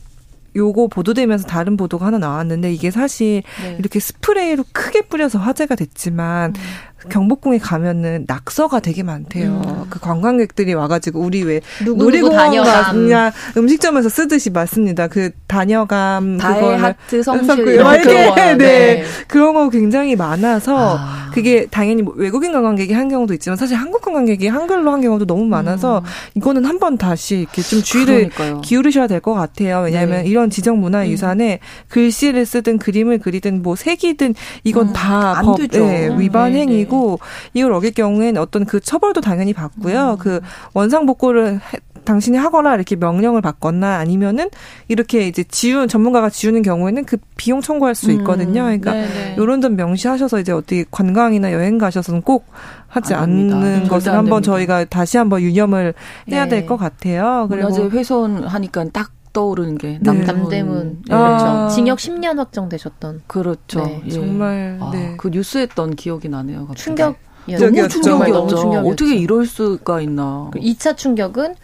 [0.57, 3.77] 요거 보도되면서 다른 보도가 하나 나왔는데 이게 사실 네.
[3.79, 7.09] 이렇게 스프레이로 크게 뿌려서 화제가 됐지만 음.
[7.09, 9.63] 경복궁에 가면은 낙서가 되게 많대요.
[9.65, 9.85] 음.
[9.91, 15.07] 그 관광객들이 와가지고 우리 왜 놀이공원 가냐 음식점에서 쓰듯이 맞습니다.
[15.09, 18.57] 그 다녀감 그거 하트 성실 이런 거 네.
[18.57, 19.05] 네.
[19.29, 21.24] 그런 거 굉장히 많아서 아.
[21.35, 25.45] 그게 당연히 뭐 외국인 관광객이 한 경우도 있지만 사실 한국 관광객이 한글로 한 경우도 너무
[25.45, 26.05] 많아서 음.
[26.37, 28.61] 이거는 한 번 다시 이렇게 좀 주의를 그러니까요.
[28.63, 29.81] 기울이셔야 될 것 같아요.
[29.85, 30.29] 왜냐하면 네.
[30.29, 31.85] 이런 지정 문화 유산에 음.
[31.89, 34.93] 글씨를 쓰든 그림을 그리든 뭐 색이든 이건 음.
[34.93, 36.61] 다법 네, 위반 네, 네.
[36.63, 36.85] 행위고.
[36.95, 37.19] 아니고
[37.55, 40.13] 이걸 어길 경우에는 어떤 그 처벌도 당연히 받고요.
[40.13, 40.19] 음.
[40.19, 40.41] 그
[40.75, 41.61] 원상 복구를
[42.05, 44.51] 당신이 하거나 이렇게 명령을 받거나 아니면은
[44.89, 48.19] 이렇게 이제 지운 전문가가 지우는 경우에는 그 비용 청구할 수 음.
[48.19, 48.63] 있거든요.
[48.65, 52.47] 그러니까 음, 이런 점 명시하셔서 이제 어떻게 관광이나 여행 가셔서는 꼭
[52.89, 55.95] 하지 않는 것을 한번 저희가 다시 한번 유념을
[56.31, 56.61] 해야 네.
[56.61, 57.47] 될것 같아요.
[57.51, 60.13] 그리고 문화재 훼손 하니까 딱 떠오르는 게 네.
[60.13, 61.15] 남대문 네.
[61.15, 61.45] 그렇죠.
[61.45, 61.69] 아.
[61.69, 63.85] 징역 10년 확정되셨던 그렇죠.
[63.85, 64.03] 네.
[64.07, 64.11] 예.
[64.11, 65.15] 정말 아, 네.
[65.19, 66.67] 그 뉴스했던 기억이 나네요.
[66.67, 66.83] 갑자기.
[66.83, 68.71] 충격 너무 충격이었죠.
[68.89, 70.51] 어떻게 이럴 수가 있나.
[70.55, 71.55] 2차 그 충격은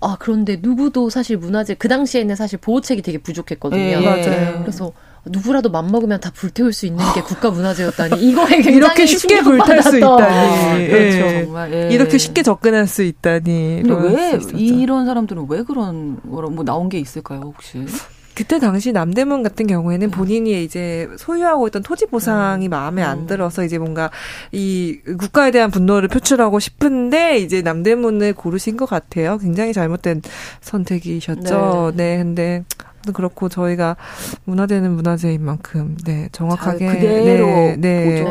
[0.00, 3.80] 아 그런데 누구도 사실 문화재 그 당시에는 사실 보호책이 되게 부족했거든요.
[3.80, 4.60] 예, 맞아요.
[4.62, 4.92] 그래서
[5.26, 9.96] 누구라도 맘먹으면 다 불태울 수 있는 게 국가 문화재였다니 이거에 굉장히 이렇게 쉽게 불탈 수
[9.96, 10.88] 있다니 예.
[10.88, 11.88] 그렇죠 정말 예.
[11.92, 17.40] 이렇게 쉽게 접근할 수 있다니 근데 왜 이런 사람들은 왜 그런 거뭐 나온 게 있을까요
[17.40, 17.84] 혹시
[18.38, 22.70] 그때 당시 남대문 같은 경우에는 본인이 이제 소유하고 있던 토지 보상이 음.
[22.70, 23.26] 마음에 안 음.
[23.26, 24.12] 들어서 이제 뭔가
[24.52, 29.38] 이 국가에 대한 분노를 표출하고 싶은데 이제 남대문을 고르신 것 같아요.
[29.38, 30.22] 굉장히 잘못된
[30.60, 31.94] 선택이셨죠.
[31.96, 32.64] 네, 네 근데
[33.12, 33.96] 그렇고 저희가
[34.44, 38.24] 문화재는 문화재인 만큼 네 정확하게 그대로 네, 네,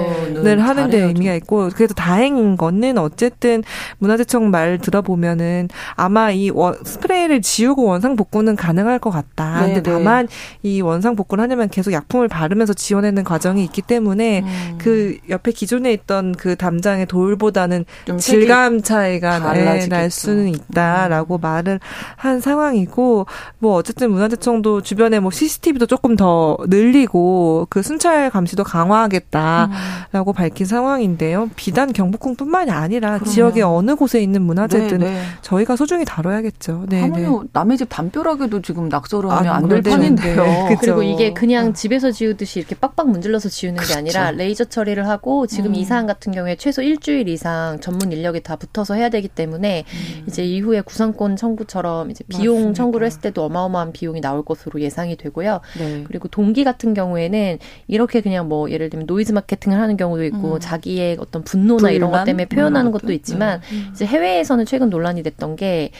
[0.43, 3.63] 네 하는 데 의미가 있고 그래도 다행인 거는 어쨌든
[3.99, 9.61] 문화재청 말 들어보면은 아마 이 원, 스프레이를 지우고 원상 복구는 가능할 것 같다.
[9.61, 9.97] 네, 근데 네.
[9.97, 10.27] 다만
[10.63, 14.77] 이 원상 복구를 하려면 계속 약품을 바르면서 지원하는 과정이 있기 때문에 음.
[14.77, 17.85] 그 옆에 기존에 있던 그 담장의 돌보다는
[18.19, 21.41] 질감 차이가 네, 날 수는 있다라고 음.
[21.41, 21.79] 말을
[22.15, 23.25] 한 상황이고
[23.59, 30.33] 뭐 어쨌든 문화재청 도 주변에 뭐 CCTV도 조금 더 늘리고 그 순찰 감시도 강화하겠다라고 음.
[30.33, 31.49] 밝힌 상황인데요.
[31.55, 33.25] 비단 경복궁뿐만이 아니라 그러면.
[33.25, 35.21] 지역의 어느 곳에 있는 문화재든 네, 네.
[35.41, 36.85] 저희가 소중히 다뤄야겠죠.
[36.89, 37.49] 네, 하물며 네.
[37.53, 40.43] 남의 집 담벼락에도 지금 낙서를 하면 아, 안될 판인데요.
[40.43, 40.77] 네.
[40.79, 43.93] 그리고 이게 그냥 집에서 지우듯이 이렇게 빡빡 문질러서 지우는 그렇죠.
[43.93, 45.75] 게 아니라 레이저 처리를 하고 지금 음.
[45.75, 50.23] 이 사안 같은 경우에 최소 일주일 이상 전문 인력이 다 붙어서 해야 되기 때문에 음.
[50.27, 52.77] 이제 이후에 구상권 청구처럼 이제 비용 맞습니다.
[52.77, 55.61] 청구를 했을 때도 어마어마한 비용이 나올 것으로 예상이 되고요.
[55.77, 56.03] 네.
[56.07, 60.59] 그리고 동기 같은 경우에는 이렇게 그냥 뭐 예를 들면 노이즈 마케팅을 하는 경우도 있고 음.
[60.59, 61.93] 자기의 어떤 분노나 불만?
[61.93, 63.75] 이런 것 때문에 표현하는 것도 있지만 네.
[63.75, 63.89] 음.
[63.93, 65.91] 이제 해외에서는 최근 논란이 됐던 게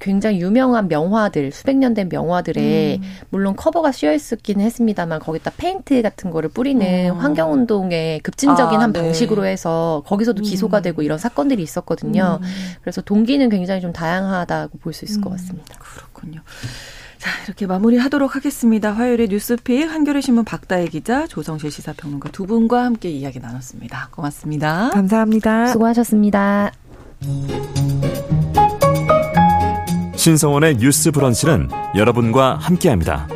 [0.00, 3.02] 굉장히 유명한 명화들 수백 년 된 명화들에 음.
[3.30, 7.16] 물론 커버가 씌어 있었기는 했습니다만 거기다 페인트 같은 거를 뿌리는 음.
[7.18, 9.00] 환경 운동의 급진적인 아, 한 네.
[9.00, 10.82] 방식으로 해서 거기서도 기소가 음.
[10.82, 12.40] 되고 이런 사건들이 있었거든요.
[12.42, 12.46] 음.
[12.82, 15.36] 그래서 동기는 굉장히 좀 다양하다고 볼 수 있을 것 음.
[15.36, 15.74] 같습니다.
[15.78, 16.40] 그렇군요.
[17.18, 18.92] 자, 이렇게 마무리하도록 하겠습니다.
[18.92, 24.08] 화요일의 뉴스픽 한겨레 신문 박다혜 기자, 조성실 시사평론가 두 분과 함께 이야기 나눴습니다.
[24.10, 24.90] 고맙습니다.
[24.90, 25.68] 감사합니다.
[25.68, 26.72] 수고하셨습니다.
[30.16, 33.28] 신성원의 뉴스 브런치는 여러분과 함께합니다.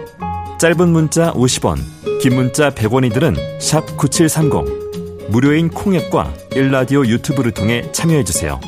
[0.58, 1.78] 짧은 문자 50원,
[2.20, 5.30] 긴 문자 100원이들은 9730.
[5.30, 8.60] 무료인 콩앱과 일라디오 유튜브를 통해 참여해 주세요.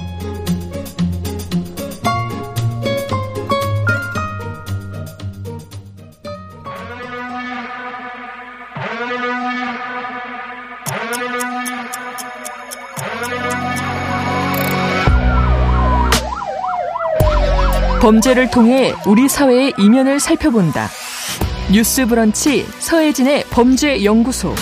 [18.02, 20.88] 범죄를 통해 우리 사회의 이면을 살펴본다.
[21.72, 24.52] 뉴스 브런치 서혜진의 범죄 연구소.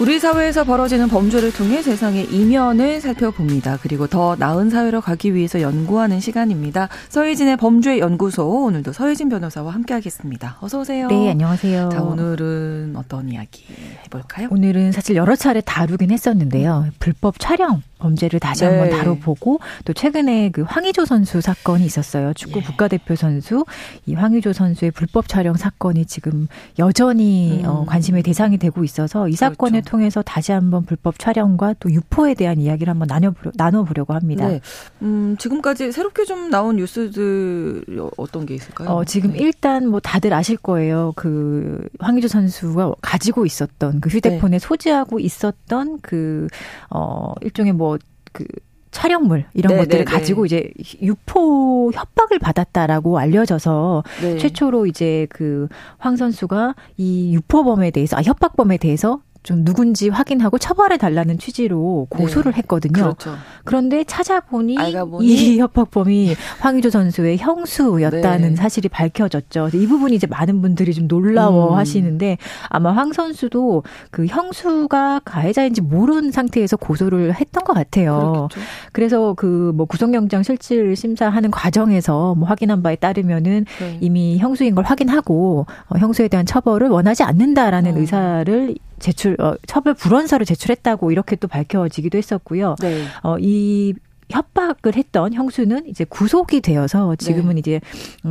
[0.00, 3.78] 우리 사회에서 벌어지는 범죄를 통해 세상의 이면을 살펴봅니다.
[3.82, 6.88] 그리고 더 나은 사회로 가기 위해서 연구하는 시간입니다.
[7.08, 10.58] 서혜진의 범죄 연구소 오늘도 서혜진 변호사와 함께하겠습니다.
[10.60, 11.08] 어서 오세요.
[11.08, 11.88] 네, 안녕하세요.
[11.92, 13.64] 자, 오늘은 어떤 이야기
[14.04, 14.46] 해볼까요?
[14.52, 16.86] 오늘은 사실 여러 차례 다루긴 했었는데요.
[17.00, 18.70] 불법 촬영 범죄를 다시 네.
[18.70, 22.32] 한번 다뤄보고 또 최근에 그 황의조 선수 사건이 있었어요.
[22.34, 22.62] 축구 예.
[22.62, 23.64] 국가대표 선수
[24.06, 26.48] 이 황의조 선수의 불법 촬영 사건이 지금
[26.78, 27.68] 여전히 음.
[27.68, 29.90] 어, 관심의 대상이 되고 있어서 이 사건을 그렇죠.
[29.90, 34.48] 통해서 다시 한번 불법 촬영과 또 유포에 대한 이야기를 한번 나눠보려, 나눠보려고 합니다.
[34.48, 34.60] 네.
[35.02, 37.84] 음, 지금까지 새롭게 좀 나온 뉴스들
[38.16, 38.88] 어떤 게 있을까요?
[38.88, 39.38] 어, 지금 네.
[39.38, 41.12] 일단 뭐 다들 아실 거예요.
[41.14, 44.58] 그 황의조 선수가 가지고 있었던 그 휴대폰에 네.
[44.58, 46.48] 소지하고 있었던 그
[46.90, 47.91] 어, 일종의 뭐
[48.32, 48.44] 그
[48.90, 50.70] 촬영물 이런 네, 것들을 네, 네, 가지고 이제
[51.00, 54.38] 유포 협박을 받았다라고 알려져서 네.
[54.38, 55.68] 최초로 이제 그
[55.98, 62.52] 황 선수가 이 유포범에 대해서 아 협박범에 대해서 좀 누군지 확인하고 처벌해 달라는 취지로 고소를
[62.52, 62.58] 네.
[62.58, 62.92] 했거든요.
[62.92, 63.34] 그렇죠.
[63.64, 64.76] 그런데 찾아보니
[65.22, 68.56] 이 협박범이 황희조 선수의 형수였다는 네.
[68.56, 69.70] 사실이 밝혀졌죠.
[69.74, 71.76] 이 부분이 이제 많은 분들이 좀 놀라워 음.
[71.76, 72.38] 하시는데
[72.68, 78.48] 아마 황 선수도 그 형수가 가해자인지 모르는 상태에서 고소를 했던 것 같아요.
[78.48, 78.60] 그렇겠죠.
[78.92, 83.98] 그래서 그 뭐 구속영장 실질 심사하는 과정에서 뭐 확인한 바에 따르면은 네.
[84.00, 88.00] 이미 형수인 걸 확인하고 어, 형수에 대한 처벌을 원하지 않는다라는 음.
[88.00, 92.76] 의사를 제출 어, 처벌 불원서를 제출했다고 이렇게 또 밝혀지기도 했었고요.
[92.80, 93.04] 네.
[93.22, 93.94] 어, 이
[94.30, 97.58] 협박을 했던 형수는 이제 구속이 되어서 지금은 네.
[97.58, 97.80] 이제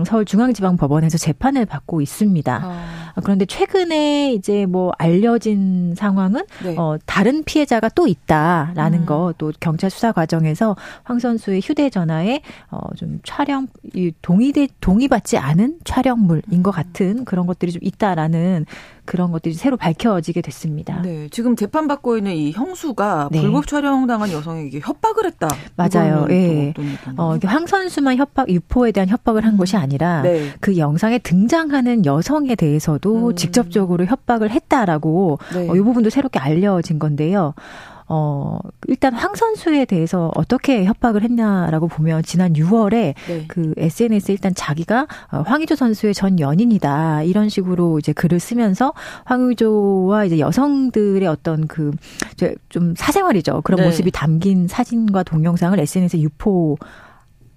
[0.05, 2.61] 서울중앙지방법원에서 재판을 받고 있습니다.
[2.63, 3.13] 아.
[3.24, 6.76] 그런데 최근에 이제 뭐 알려진 상황은 네.
[6.78, 9.05] 어, 다른 피해자가 또 있다라는 음.
[9.05, 12.41] 거또 경찰 수사 과정에서 황 선수의 휴대전화에
[12.72, 18.65] 어, 좀 촬영 이 동의돼 동의받지 않은 촬영물인 것 같은 그런 것들이 좀 있다라는
[19.06, 21.02] 그런 것들이 새로 밝혀지게 됐습니다.
[21.02, 23.41] 네, 지금 재판 받고 있는 이 형수가 네.
[23.41, 25.47] 불법 촬영당한 여성에게 협박을 했다.
[25.76, 26.28] 맞아요.
[26.30, 26.74] 예.
[27.18, 29.58] 어, 황 선수만 협박 유포에 대한 협박을 한 음.
[29.58, 30.52] 것이 아니라 네.
[30.60, 33.36] 그 영상에 등장하는 여성에 대해서도 음.
[33.36, 35.70] 직접적으로 협박을 했다라고 네.
[35.70, 37.54] 어, 이 부분도 새롭게 알려진 건데요.
[38.14, 43.45] 어, 일단 황 선수에 대해서 어떻게 협박을 했냐라고 보면 지난 6월에 네.
[43.47, 48.93] 그 SNS에 일단 자기가 어, 황의조 선수의 전 연인이다 이런 식으로 이제 글을 쓰면서
[49.26, 51.91] 황의조와 이제 여성들의 어떤 그
[52.70, 53.86] 좀 사생활이죠 그런 네.
[53.86, 56.78] 모습이 담긴 사진과 동영상을 SNS에 유포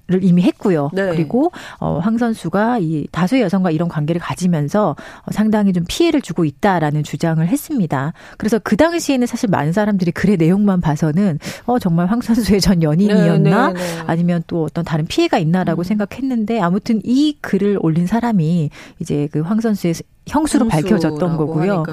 [0.07, 0.91] 를 이미 했고요.
[0.93, 1.09] 네.
[1.09, 6.45] 그리고 어, 황 선수가 이 다수의 여성과 이런 관계를 가지면서 어, 상당히 좀 피해를 주고
[6.45, 8.13] 있다라는 주장을 했습니다.
[8.37, 13.69] 그래서 그 당시에는 사실 많은 사람들이 글의 내용만 봐서는 어 정말 황 선수의 전 연인이었나
[13.69, 14.03] 네, 네, 네.
[14.07, 15.85] 아니면 또 어떤 다른 피해가 있나라고 음.
[15.85, 18.69] 생각했는데 아무튼 이 글을 올린 사람이
[19.01, 19.95] 이제 그 황 선수의
[20.27, 21.85] 형수로 밝혀졌던 거고요.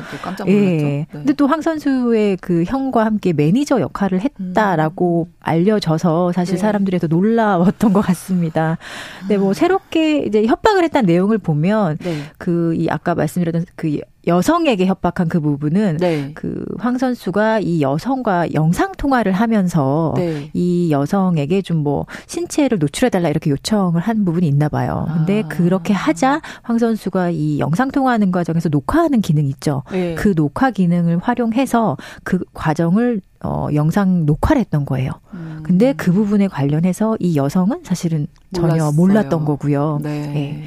[0.47, 0.53] 예.
[0.53, 1.07] 네.
[1.11, 5.33] 근데 또 황 선수의 그 형과 함께 매니저 역할을 했다라고 음.
[5.41, 6.61] 알려져서 사실 네.
[6.61, 8.77] 사람들이 더 놀라웠던 것 같습니다.
[9.19, 9.53] 근데 뭐 아.
[9.53, 12.23] 새롭게 이제 협박을 했다는 내용을 보면 네.
[12.37, 16.31] 그이 아까 말씀드렸던 그 여성에게 협박한 그 부분은 네.
[16.33, 20.49] 그황 선수가 이 여성과 영상 통화를 하면서 네.
[20.53, 25.07] 이 여성에게 좀 뭐 신체를 노출해 달라 이렇게 요청을 한 부분이 있나 봐요.
[25.13, 25.47] 근데 아.
[25.47, 29.83] 그렇게 하자 황 선수가 이 영상 통화하는 과정에서 녹화하는 기능 있죠.
[29.91, 30.15] 네.
[30.15, 35.11] 그 녹화 기능을 활용해서 그 과정을 어, 영상 녹화를 했던 거예요.
[35.33, 35.61] 음.
[35.63, 38.91] 근데 그 부분에 관련해서 이 여성은 사실은 전혀 몰랐어요.
[38.91, 39.99] 몰랐던 거고요.
[40.03, 40.63] 네.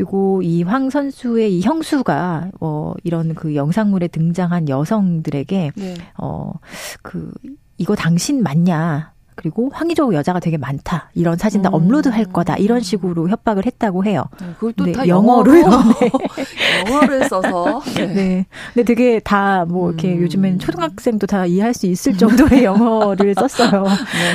[0.00, 0.04] 네.
[0.04, 5.94] 그리고 이 황 선수의 이 형수가 어 이런 그 영상물에 등장한 여성들에게 네.
[6.14, 7.32] 어그
[7.78, 9.12] 이거 당신 맞냐?
[9.40, 11.10] 그리고 황희조 여자가 되게 많다.
[11.14, 11.74] 이런 사진 다 음.
[11.74, 12.56] 업로드할 거다.
[12.56, 14.24] 이런 식으로 협박을 했다고 해요.
[14.38, 15.66] 네, 그걸 또다 네, 영어로요.
[16.00, 16.10] 네.
[16.86, 17.80] 영어를 써서.
[17.94, 18.06] 네.
[18.06, 18.46] 네.
[18.74, 20.22] 근데 되게 다 뭐 이렇게 음.
[20.22, 23.84] 요즘엔 초등학생도 다 이해할 수 있을 정도의 영어를 썼어요.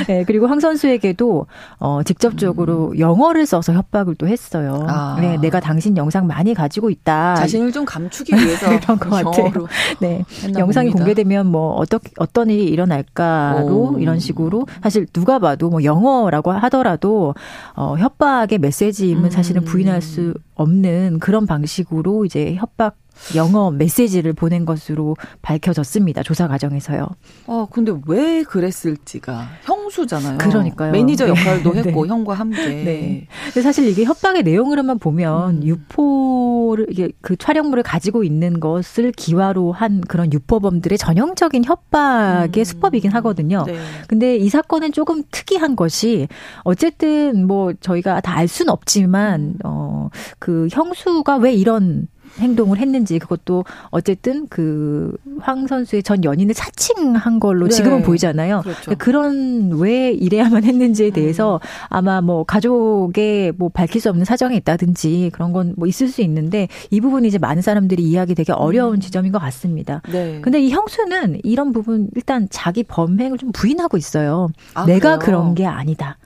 [0.06, 0.14] 네.
[0.18, 0.24] 네.
[0.24, 1.46] 그리고 황 선수에게도
[1.78, 2.98] 어 직접적으로 음.
[2.98, 4.86] 영어를 써서 협박을 또 했어요.
[4.88, 5.16] 아.
[5.20, 7.34] 네, 내가 당신 영상 많이 가지고 있다.
[7.36, 9.52] 자신을 좀 감추기 위해서 그런 것 같아요.
[10.00, 10.24] 네.
[10.58, 11.04] 영상이 봅니다.
[11.04, 13.98] 공개되면 뭐 어떤 어떤 일이 일어날까로 오.
[13.98, 17.34] 이런 식으로 사실 사실 누가 봐도 뭐 영어라고 하더라도
[17.74, 19.30] 어 협박의 메시지임은 음.
[19.30, 22.96] 사실은 부인할 수 없는 그런 방식으로 이제 협박
[23.34, 26.22] 영어 메시지를 보낸 것으로 밝혀졌습니다.
[26.22, 27.06] 조사 과정에서요.
[27.46, 30.38] 어, 근데 왜 그랬을지가 형수잖아요.
[30.38, 30.92] 그러니까요.
[30.92, 31.30] 매니저 네.
[31.30, 31.78] 역할도 네.
[31.82, 32.08] 했고 네.
[32.10, 32.66] 형과 함께.
[32.68, 33.26] 네.
[33.46, 35.64] 근데 사실 이게 협박의 내용으로만 보면 음.
[35.64, 42.64] 유포를 이게 그 촬영물을 가지고 있는 것을 기화로 한 그런 유포범들의 전형적인 협박의 음.
[42.64, 43.64] 수법이긴 하거든요.
[43.66, 43.76] 네.
[44.08, 46.28] 근데 이 사건은 조금 특이한 것이
[46.62, 52.06] 어쨌든 뭐 저희가 다 알 수는 없지만 어 그 형수가 왜 이런
[52.38, 57.74] 행동을 했는지 그것도 어쨌든 그 황 선수의 전 연인을 사칭한 걸로 네.
[57.74, 58.62] 지금은 보이잖아요.
[58.62, 58.92] 그렇죠.
[58.98, 61.58] 그런 왜 이래야만 했는지에 대해서 음.
[61.88, 66.68] 아마 뭐 가족의 뭐 밝힐 수 없는 사정이 있다든지 그런 건 뭐 있을 수 있는데
[66.90, 69.00] 이 부분이 이제 많은 사람들이 이해하기 되게 어려운 음.
[69.00, 70.00] 지점인 것 같습니다.
[70.10, 70.40] 네.
[70.40, 74.48] 근데 이 형수는 이런 부분 일단 자기 범행을 좀 부인하고 있어요.
[74.74, 75.38] 아, 내가 그래요?
[75.38, 76.16] 그런 게 아니다.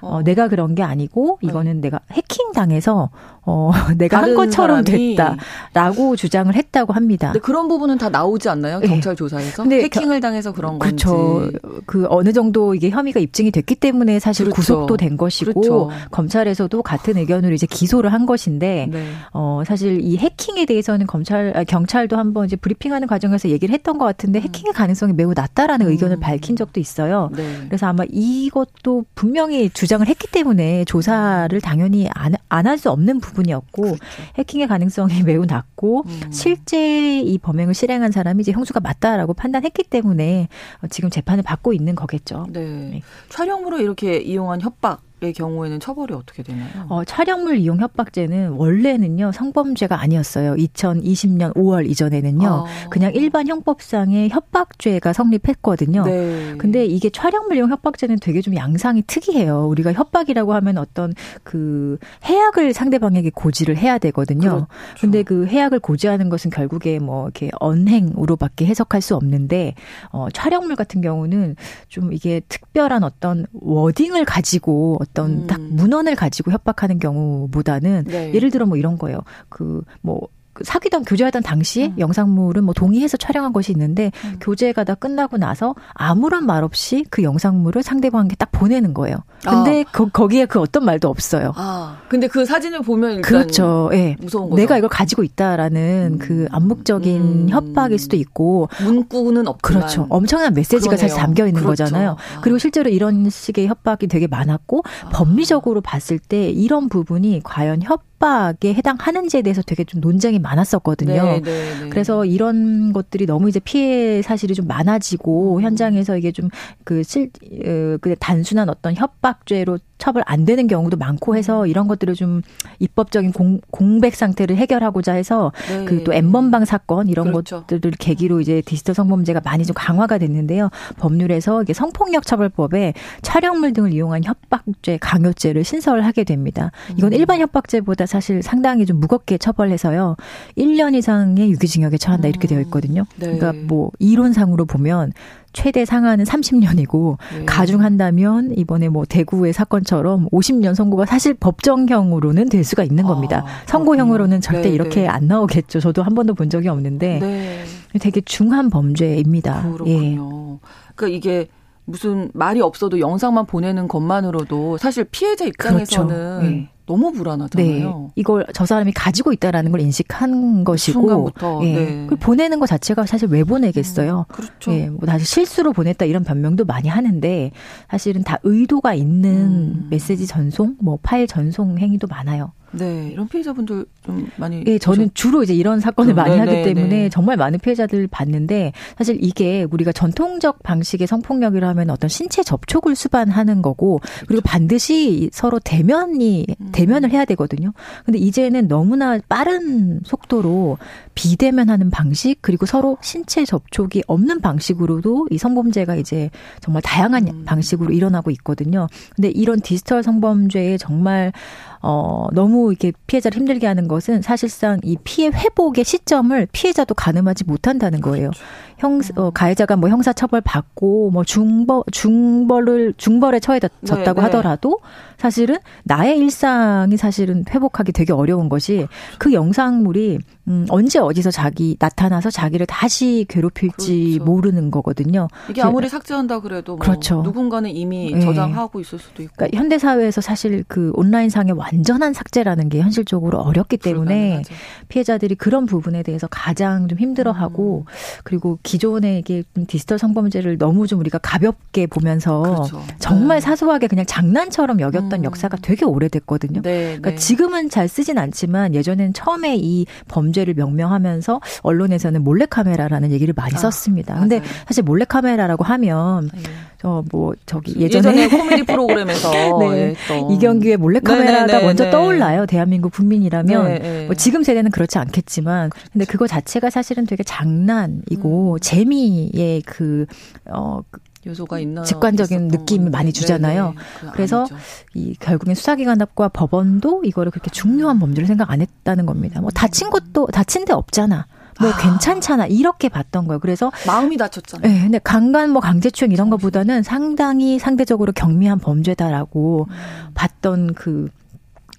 [0.00, 1.48] 어, 어, 내가 그런 게 아니고 네.
[1.48, 1.88] 이거는 네.
[1.88, 3.10] 내가 해킹 당해서
[3.42, 7.32] 어, 내가 한 것처럼 됐다라고 주장을 했다고 합니다.
[7.32, 8.78] 근데 그런 부분은 다 나오지 않나요?
[8.78, 8.86] 네.
[8.86, 9.62] 경찰 조사에서?
[9.64, 11.04] 근데 해킹을 당해서 그런 건지.
[11.04, 11.50] 그렇죠.
[11.86, 14.60] 그 어느 정도 이게 혐의가 입증이 됐기 때문에 사실 그렇죠.
[14.60, 15.90] 구속도 된 것이고 그렇죠.
[16.10, 19.04] 검찰에서도 같은 의견으로 이제 기소를 한 것인데 네.
[19.32, 24.04] 어, 사실 이 해킹에 대해서는 검찰 아, 경찰도 한번 이제 브리핑하는 과정에서 얘기를 했던 것
[24.04, 24.42] 같은데 음.
[24.44, 25.90] 해킹의 가능성이 매우 낮다라는 음.
[25.90, 27.30] 의견을 밝힌 적도 있어요.
[27.34, 27.44] 네.
[27.66, 33.20] 그래서 아마 이것도 분명히 주 주장을 했기 때문에 조사를 당연히 안 안 할 수 없는
[33.20, 34.04] 부분 이었고 그렇죠.
[34.36, 36.32] 해킹의 가능성이 매우 낮고 음.
[36.32, 40.48] 실제 이 범행을 실행한 사람이 이제 형수가 맞다라고 판단했기 때문에
[40.90, 42.46] 지금 재판을 받고 있는 거겠죠.
[42.50, 42.60] 네.
[42.60, 43.02] 네.
[43.28, 46.86] 촬영으로 이렇게 이용한 협박 의 경우에는 처벌이 어떻게 되나요?
[46.88, 50.54] 어, 촬영물 이용 협박죄는 원래는요 성범죄가 아니었어요.
[50.54, 52.88] 2020년 5월 이전에는요 아.
[52.88, 56.04] 그냥 일반 형법상의 협박죄가 성립했거든요.
[56.04, 56.54] 네.
[56.56, 59.66] 근데 이게 촬영물 이용 협박죄는 되게 좀 양상이 특이해요.
[59.66, 61.12] 우리가 협박이라고 하면 어떤
[61.42, 64.40] 그 해악을 상대방에게 고지를 해야 되거든요.
[64.40, 64.66] 그렇죠.
[65.00, 69.74] 근데 그 해악을 고지하는 것은 결국에 뭐 이렇게 언행으로밖에 해석할 수 없는데
[70.12, 71.56] 어, 촬영물 같은 경우는
[71.88, 75.46] 좀 이게 특별한 어떤 워딩을 가지고 어떤 음.
[75.46, 78.34] 딱 문헌을 가지고 협박하는 경우보다는 네.
[78.34, 79.20] 예를 들어 뭐 이런 거예요.
[79.48, 80.28] 그뭐
[80.62, 81.98] 사귀던 교제하던 당시 음.
[81.98, 84.38] 영상물은 뭐 동의해서 촬영한 것이 있는데 음.
[84.40, 89.16] 교제가 다 끝나고 나서 아무런 말 없이 그 영상물을 상대방에게 딱 보내는 거예요.
[89.44, 89.92] 근데 아.
[89.92, 91.52] 거, 거기에 그 어떤 말도 없어요.
[91.56, 91.98] 아.
[92.08, 93.90] 근데 그 사진을 보면 그렇죠.
[93.92, 93.96] 예.
[93.96, 94.16] 네.
[94.20, 94.60] 무서운 거죠.
[94.60, 96.18] 내가 이걸 가지고 있다라는 음.
[96.18, 97.46] 그 암묵적인 음.
[97.50, 100.06] 협박일 수도 있고 문구는 없지만 그렇죠.
[100.08, 100.96] 엄청난 메시지가 그러네요.
[100.96, 101.84] 사실 담겨 있는 그렇죠.
[101.84, 102.16] 거잖아요.
[102.36, 102.40] 아.
[102.40, 105.08] 그리고 실제로 이런 식의 협박이 되게 많았고 아.
[105.10, 111.22] 법리적으로 봤을 때 이런 부분이 과연 협 협박에 해당하는지에 대해서 되게 좀 논쟁이 많았었거든요.
[111.22, 111.88] 네, 네, 네.
[111.88, 115.62] 그래서 이런 것들이 너무 이제 피해 사실이 좀 많아지고 음.
[115.62, 117.30] 현장에서 이게 좀그 실,
[117.64, 121.66] 어, 그 단순한 어떤 협박죄로 처벌 안 되는 경우도 많고 해서 음.
[121.68, 122.42] 이런 것 들을 좀
[122.78, 125.84] 입법적인 공, 공백 상태를 해결하고자 해서 네.
[125.84, 127.64] 그또 엠번방 사건 이런 그렇죠.
[127.66, 130.70] 것들을 계기로 이제 디지털 성범죄가 많이 좀 강화가 됐는데요.
[130.98, 136.70] 법률에서 이게 성폭력 처벌법에 촬영물 등을 이용한 협박죄, 강요죄를 신설하게 됩니다.
[136.96, 137.18] 이건 음.
[137.18, 140.16] 일반 협박죄보다 사실 상당히 좀 무겁게 처벌해서요.
[140.56, 143.04] 1년 이상의 유기징역에 처한다 이렇게 되어 있거든요.
[143.16, 143.36] 네.
[143.36, 145.12] 그러니까 뭐 이론상으로 보면
[145.52, 147.44] 최대 상한은 30년이고 네.
[147.44, 153.44] 가중한다면 이번에 뭐 대구의 사건처럼 50년 선고가 사실 법정형으로는 될 수가 있는 겁니다.
[153.46, 155.08] 아, 선고형으로는 절대 네, 이렇게 네.
[155.08, 155.80] 안 나오겠죠.
[155.80, 157.64] 저도 한 번도 본 적이 없는데 네.
[158.00, 159.62] 되게 중한 범죄입니다.
[159.72, 160.58] 그렇군요.
[160.62, 160.68] 예.
[160.94, 161.48] 그러니까 이게
[161.84, 166.77] 무슨 말이 없어도 영상만 보내는 것만으로도 사실 피해자 입장에서는 그렇죠.
[166.88, 166.94] 네.
[166.94, 167.98] 너무 불안하잖아요.
[167.98, 168.08] 네.
[168.16, 171.72] 이걸 저 사람이 가지고 있다라는 걸 인식한 것이고, 순간부터, 예.
[171.74, 172.06] 네.
[172.08, 174.26] 그 보내는 것 자체가 사실 왜 보내겠어요.
[174.28, 174.72] 음, 그렇죠.
[174.72, 177.50] 예, 뭐 다시 실수로 보냈다 이런 변명도 많이 하는데
[177.90, 179.86] 사실은 다 의도가 있는 음.
[179.90, 182.52] 메시지 전송, 뭐 파일 전송 행위도 많아요.
[182.72, 184.62] 네, 이런 피해자분들 좀 많이.
[184.66, 185.10] 예, 저는.
[185.14, 187.08] 주로 이제 이런 사건을 음, 많이 네네, 하기 때문에 네.
[187.08, 193.62] 정말 많은 피해자들 봤는데 사실 이게 우리가 전통적 방식의 성폭력이라 하면 어떤 신체 접촉을 수반하는
[193.62, 196.68] 거고 그리고 반드시 서로 대면이 음.
[196.72, 197.72] 대면을 해야 되거든요.
[198.04, 200.78] 근데 이제는 너무나 빠른 속도로
[201.14, 207.44] 비대면하는 방식 그리고 서로 신체 접촉이 없는 방식으로도 이 성범죄가 이제 정말 다양한 음.
[207.44, 208.88] 방식으로 일어나고 있거든요.
[209.16, 211.32] 근데 이런 디지털 성범죄에 정말
[211.80, 218.00] 어, 너무 이렇게 피해자를 힘들게 하는 것은 사실상 이 피해 회복의 시점을 피해자도 가늠하지 못한다는
[218.00, 218.30] 거예요.
[218.30, 218.44] 그렇죠.
[218.78, 224.20] 형, 어, 가해자가 뭐 형사 처벌 받고 뭐 중벌, 중벌을, 중벌에 처해졌다고 네, 네.
[224.22, 224.78] 하더라도
[225.18, 228.86] 사실은 나의 일상이 사실은 회복하기 되게 어려운 것이
[229.18, 234.24] 그 영상물이 음, 언제 어디서 자기 나타나서 자기를 다시 괴롭힐지 그렇죠.
[234.24, 235.28] 모르는 거거든요.
[235.50, 237.22] 이게 아무리 삭제한다 그래도 뭐 그렇죠.
[237.22, 238.20] 누군가는 이미 네.
[238.20, 239.34] 저장하고 있을 수도 있고.
[239.36, 244.54] 그러니까 현대 사회에서 사실 그 온라인 상의 완전한 삭제라는 게 현실적으로 어렵기 때문에 불가능하죠.
[244.88, 247.92] 피해자들이 그런 부분에 대해서 가장 좀 힘들어하고 음.
[248.24, 252.82] 그리고 기존의 이게 디지털 성범죄를 너무 좀 우리가 가볍게 보면서 그렇죠.
[252.98, 253.40] 정말 네.
[253.40, 255.24] 사소하게 그냥 장난처럼 여겼던 음.
[255.24, 256.62] 역사가 되게 오래됐거든요.
[256.62, 257.16] 네, 그러니까 네.
[257.16, 263.58] 지금은 잘 쓰진 않지만 예전에는 처음에 이 범죄 범죄를 명명하면서 언론에서는 몰래카메라라는 얘기를 많이 아,
[263.58, 264.18] 썼습니다.
[264.18, 266.40] 근데 사실 몰래카메라라고 하면 네.
[266.80, 269.94] 저뭐 저기 예전에, 예전에 코미디 프로그램에서 네.
[270.30, 271.90] 이경규의 몰래카메라가 네네네, 먼저 네.
[271.90, 272.46] 떠올라요.
[272.46, 274.06] 대한민국 국민이라면.
[274.06, 275.88] 뭐 지금 세대는 그렇지 않겠지만 그렇죠.
[275.92, 278.57] 근데 그거 자체가 사실은 되게 장난이고 음.
[278.58, 280.06] 재미의 그
[280.46, 280.82] 어
[281.26, 283.74] 요소가 있나 직관적인 느낌을 많이 주잖아요.
[284.00, 284.56] 그 그래서 아니죠.
[284.94, 289.40] 이 결국엔 수사기관과 법원도 이거를 그렇게 중요한 범죄를 생각 안 했다는 겁니다.
[289.40, 291.26] 뭐 다친 것도 다친 데 없잖아.
[291.60, 291.76] 뭐 아.
[291.76, 293.40] 괜찮잖아 이렇게 봤던 거예요.
[293.40, 294.72] 그래서 마음이 다쳤잖아요.
[294.72, 299.74] 네, 근데 강간 뭐 강제추행 이런 것보다는 상당히 상대적으로 경미한 범죄다라고 음.
[300.14, 301.08] 봤던 그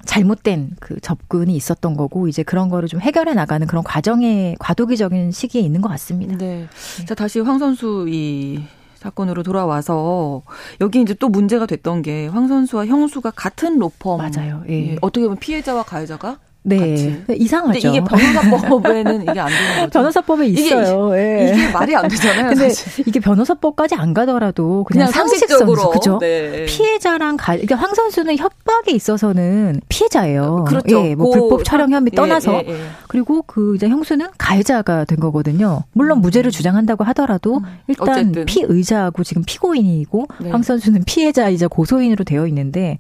[0.05, 5.61] 잘못된 그 접근이 있었던 거고 이제 그런 거를 좀 해결해 나가는 그런 과정의 과도기적인 시기에
[5.61, 6.37] 있는 것 같습니다.
[6.37, 6.67] 네.
[6.97, 7.05] 네.
[7.05, 8.61] 자 다시 황 선수 이
[8.95, 10.41] 사건으로 돌아와서
[10.81, 14.63] 여기 이제 또 문제가 됐던 게 황 선수와 형수가 같은 로펌 맞아요.
[14.69, 14.91] 예.
[14.91, 14.97] 예.
[15.01, 16.77] 어떻게 보면 피해자와 가해자가 네.
[16.77, 17.23] 같이.
[17.35, 17.87] 이상하죠.
[17.87, 19.89] 이게 변호사법에는 이게 안 되는 거죠.
[19.91, 21.15] 변호사법에 있어요.
[21.15, 21.53] 이게, 예.
[21.53, 22.49] 이게 말이 안 되잖아요.
[22.49, 23.07] 근데 사실.
[23.07, 26.19] 이게 변호사법까지 안 가더라도 그냥, 그냥 상식적으로 그죠?
[26.19, 26.65] 네.
[26.65, 30.65] 피해자랑 가 그러니까 황 선수는 협박에 있어서는 피해자예요.
[30.67, 31.05] 그렇죠.
[31.05, 35.19] 예, 뭐 불법 촬영 혐의 예, 떠나서 예, 예, 그리고 그 이제 형수는 가해자가 된
[35.19, 35.83] 거거든요.
[35.93, 36.21] 물론 음.
[36.21, 37.63] 무죄를 주장한다고 하더라도 음.
[37.87, 38.45] 일단 어쨌든.
[38.45, 40.51] 피의자하고 지금 피고인이고 네.
[40.51, 42.97] 황 선수는 피해자이자 고소인으로 되어 있는데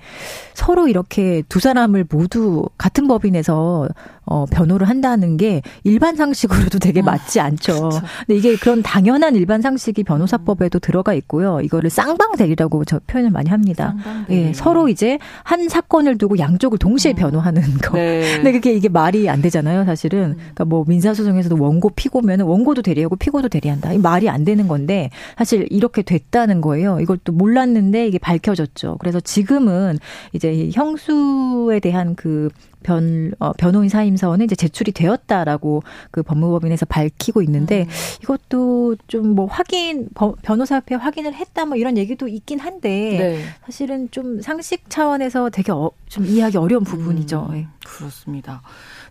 [0.53, 7.03] 서로 이렇게 두 사람을 모두 같은 법인에서 어, 변호를 한다는 게 일반 상식으로도 되게 아,
[7.03, 7.89] 맞지 않죠.
[8.27, 11.59] 근데 이게 그런 당연한 일반 상식이 변호사법에도 들어가 있고요.
[11.61, 13.95] 이거를 쌍방 대리라고 저 표현을 많이 합니다.
[14.29, 17.15] 예, 서로 이제 한 사건을 두고 양쪽을 동시에 어.
[17.15, 17.97] 변호하는 거.
[17.97, 18.35] 네.
[18.35, 20.19] 근데 그게 이게 말이 안 되잖아요, 사실은.
[20.19, 20.35] 음.
[20.37, 23.93] 그러니까 뭐 민사소송에서도 원고 피고면은 원고도 대리하고 피고도 대리한다.
[23.93, 26.99] 이 말이 안 되는 건데 사실 이렇게 됐다는 거예요.
[26.99, 28.97] 이걸 또 몰랐는데 이게 밝혀졌죠.
[28.99, 29.97] 그래서 지금은
[30.33, 32.49] 이제 형수에 대한 그
[32.83, 37.87] 변, 어, 변호인 사임서는 이제 제출이 되었다라고 그 법무법인에서 밝히고 있는데 음.
[38.23, 40.09] 이것도 좀 뭐 확인,
[40.41, 43.43] 변호사협회 확인을 했다 뭐 이런 얘기도 있긴 한데 네.
[43.65, 47.47] 사실은 좀 상식 차원에서 되게 어, 좀 이해하기 어려운 부분이죠.
[47.49, 47.53] 음.
[47.53, 47.67] 네.
[47.85, 48.61] 그렇습니다.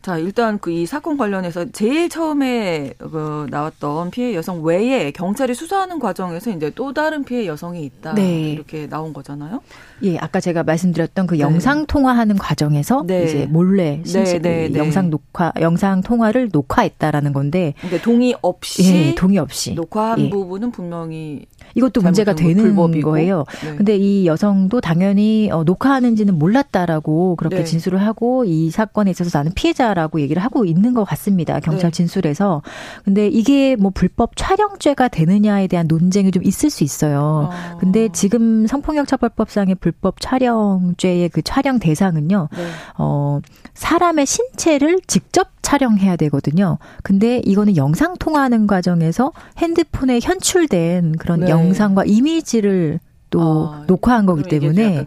[0.03, 5.99] 자, 일단 그 이 사건 관련해서 제일 처음에 그 나왔던 피해 여성 외에 경찰이 수사하는
[5.99, 8.15] 과정에서 이제 또 다른 피해 여성이 있다.
[8.15, 8.53] 네.
[8.53, 9.61] 이렇게 나온 거잖아요.
[10.05, 11.41] 예, 아까 제가 말씀드렸던 그 네.
[11.41, 13.25] 영상 통화하는 과정에서 네.
[13.25, 19.15] 이제 몰래 네, 네, 네, 영상 녹화 영상 통화를 녹화했다라는 건데 근데 동의 없이 예,
[19.17, 20.31] 동의 없이 녹화한 예.
[20.31, 23.11] 부분은 분명히 이것도 문제가 되는 불법이고.
[23.11, 23.45] 거예요.
[23.65, 23.77] 네.
[23.77, 27.65] 근데 이 여성도 당연히 어, 녹화하는지는 몰랐다라고 그렇게 네.
[27.65, 31.61] 진술을 하고 이 사건에 있어서 나는 피해자 라고 얘기를 하고 있는 것 같습니다.
[31.61, 31.97] 경찰 네.
[31.97, 32.63] 진술에서.
[33.05, 37.51] 근데 이게 뭐 불법 촬영죄가 되느냐에 대한 논쟁이 좀 있을 수 있어요.
[37.51, 37.79] 어.
[37.79, 42.49] 근데 지금 성폭력처벌법상의 불법 촬영죄의 그 촬영 대상은요.
[42.57, 42.67] 네.
[42.99, 43.41] 어
[43.75, 46.79] 사람의 신체를 직접 촬영해야 되거든요.
[47.03, 51.51] 근데 이거는 영상 통화하는 과정에서 핸드폰에 현출된 그런 네.
[51.51, 55.05] 영상과 이미지를 또 아, 녹화한 거기 때문에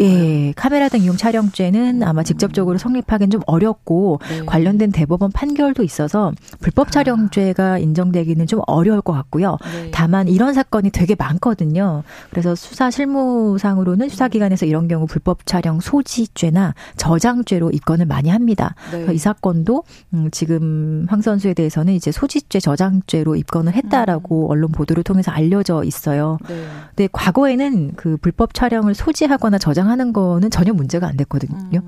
[0.00, 2.24] 예 카메라 등 이용 촬영죄는 아마 음.
[2.24, 4.44] 직접적으로 성립하기는 좀 어렵고 네.
[4.44, 6.90] 관련된 대법원 판결도 있어서 불법 아.
[6.90, 9.58] 촬영죄가 인정되기는 좀 어려울 것 같고요.
[9.72, 9.90] 네.
[9.92, 12.02] 다만 이런 사건이 되게 많거든요.
[12.30, 18.74] 그래서 수사 실무상으로는 수사기관에서 이런 경우 불법 촬영 소지죄나 저장죄로 입건을 많이 합니다.
[18.90, 19.12] 네.
[19.12, 19.84] 이 사건도
[20.14, 24.50] 음, 지금 황 선수에 대해서는 이제 소지죄 저장죄로 입건을 했다라고 음.
[24.50, 26.38] 언론 보도를 통해서 알려져 있어요.
[26.48, 26.64] 네.
[26.88, 31.58] 근데 과거 과거에는 그 불법 촬영을 소지하거나 저장하는 거는 전혀 문제가 안 됐거든요.
[31.74, 31.80] 음.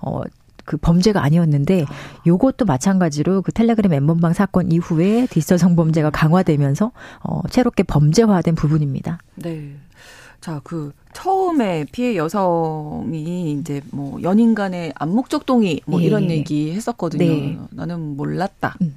[0.00, 0.22] 어,
[0.64, 1.84] 그 범죄가 아니었는데
[2.26, 6.90] 요것도 마찬가지로 그 텔레그램 엠번방 사건 이후에 디지털 성범죄가 강화되면서
[7.22, 9.18] 어 새롭게 범죄화된 부분입니다.
[9.36, 9.76] 네.
[10.40, 16.06] 자, 그 처음에 피해 여성이 이제 뭐 연인 간의 암묵적 동의 뭐 예.
[16.06, 17.24] 이런 얘기 했었거든요.
[17.24, 17.58] 네.
[17.70, 18.76] 나는 몰랐다.
[18.82, 18.96] 음.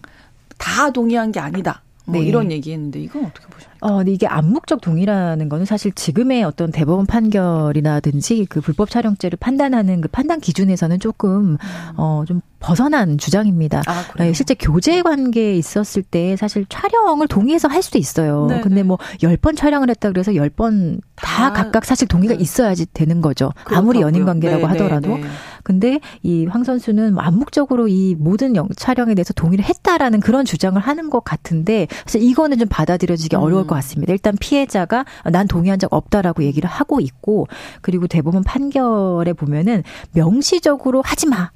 [0.57, 1.83] 다 동의한 게 아니다.
[2.07, 2.27] 뭐 네.
[2.27, 3.77] 이런 얘기했는데 이건 어떻게 보십니까?
[3.81, 9.99] 어, 근데 이게 암묵적 동의라는 거는 사실 지금의 어떤 대법원 판결이라든지 그 불법 촬영죄를 판단하는
[9.99, 11.57] 그 판단 기준에서는 조금 음.
[11.97, 13.81] 어좀 벗어난 주장입니다.
[13.87, 18.47] 아, 네, 실제 교제 관계에 있었을 때 사실 촬영을 동의해서 할 수도 있어요.
[18.47, 18.61] 네네.
[18.61, 22.41] 근데 뭐 열 번 촬영을 했다 그래서 열 번 다 각각 사실 동의가 네.
[22.41, 23.51] 있어야지 되는 거죠.
[23.63, 23.77] 그렇다고요.
[23.79, 24.73] 아무리 연인 관계라고 네네.
[24.73, 25.15] 하더라도.
[25.15, 25.27] 네네.
[25.63, 30.79] 근데 이 황 선수는 뭐 암묵적으로 이 모든 영, 촬영에 대해서 동의를 했다라는 그런 주장을
[30.79, 33.41] 하는 것 같은데 사실 이거는 좀 받아들여지기 음.
[33.41, 34.13] 어려울 것 같습니다.
[34.13, 37.47] 일단 피해자가 난 동의한 적 없다라고 얘기를 하고 있고
[37.81, 39.83] 그리고 대법원 판결에 보면은
[40.13, 41.49] 명시적으로 하지 마.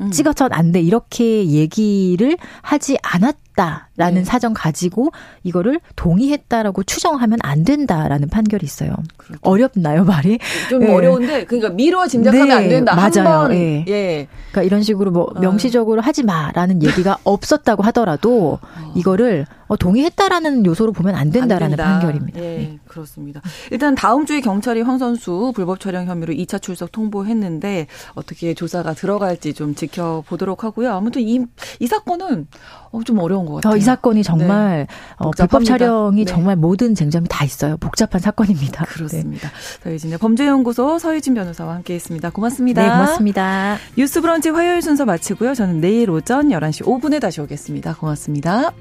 [0.00, 0.10] 음.
[0.10, 0.80] 찍어선 안 돼.
[0.80, 4.24] 이렇게 얘기를 하지 않았다라는 네.
[4.24, 5.10] 사정 가지고
[5.42, 8.94] 이거를 동의했다라고 추정하면 안 된다라는 판결이 있어요.
[9.16, 9.40] 그렇죠.
[9.42, 10.38] 어렵나요, 말이?
[10.68, 10.92] 좀 네.
[10.92, 12.54] 어려운데 그러니까 미뤄 짐작하면 네.
[12.54, 12.94] 안 된다.
[12.94, 13.54] 맞아요.
[13.54, 13.84] 예.
[13.86, 14.28] 예.
[14.50, 15.40] 그러니까 이런 식으로 뭐 어.
[15.40, 18.92] 명시적으로 하지 마라는 얘기가 없었다고 하더라도 어.
[18.96, 21.84] 이거를 어, 동의했다라는 요소로 보면 안 된다라는 안 된다.
[21.84, 22.40] 판결입니다.
[22.40, 22.78] 예, 네.
[22.86, 23.40] 그렇습니다.
[23.72, 29.52] 일단 다음 주에 경찰이 황 선수 불법 촬영 혐의로 2차 출석 통보했는데 어떻게 조사가 들어갈지
[29.52, 30.92] 좀 지켜보도록 하고요.
[30.92, 31.44] 아무튼 이,
[31.80, 32.46] 이 사건은
[32.92, 33.72] 어, 좀 어려운 것 같아요.
[33.72, 34.94] 어, 이 사건이 정말 네.
[35.16, 36.24] 어, 불법 촬영이 네.
[36.24, 37.76] 정말 모든 쟁점이 다 있어요.
[37.78, 38.84] 복잡한 사건입니다.
[38.84, 39.50] 그렇습니다.
[39.82, 39.98] 네.
[39.98, 42.30] 저희 범죄연구소 서희진 변호사와 함께했습니다.
[42.30, 42.82] 고맙습니다.
[42.82, 43.78] 네, 고맙습니다.
[43.98, 45.54] 뉴스브런치 화요일 순서 마치고요.
[45.54, 47.94] 저는 내일 오전 11시 5분에 다시 오겠습니다.
[47.94, 48.72] 고맙습니다.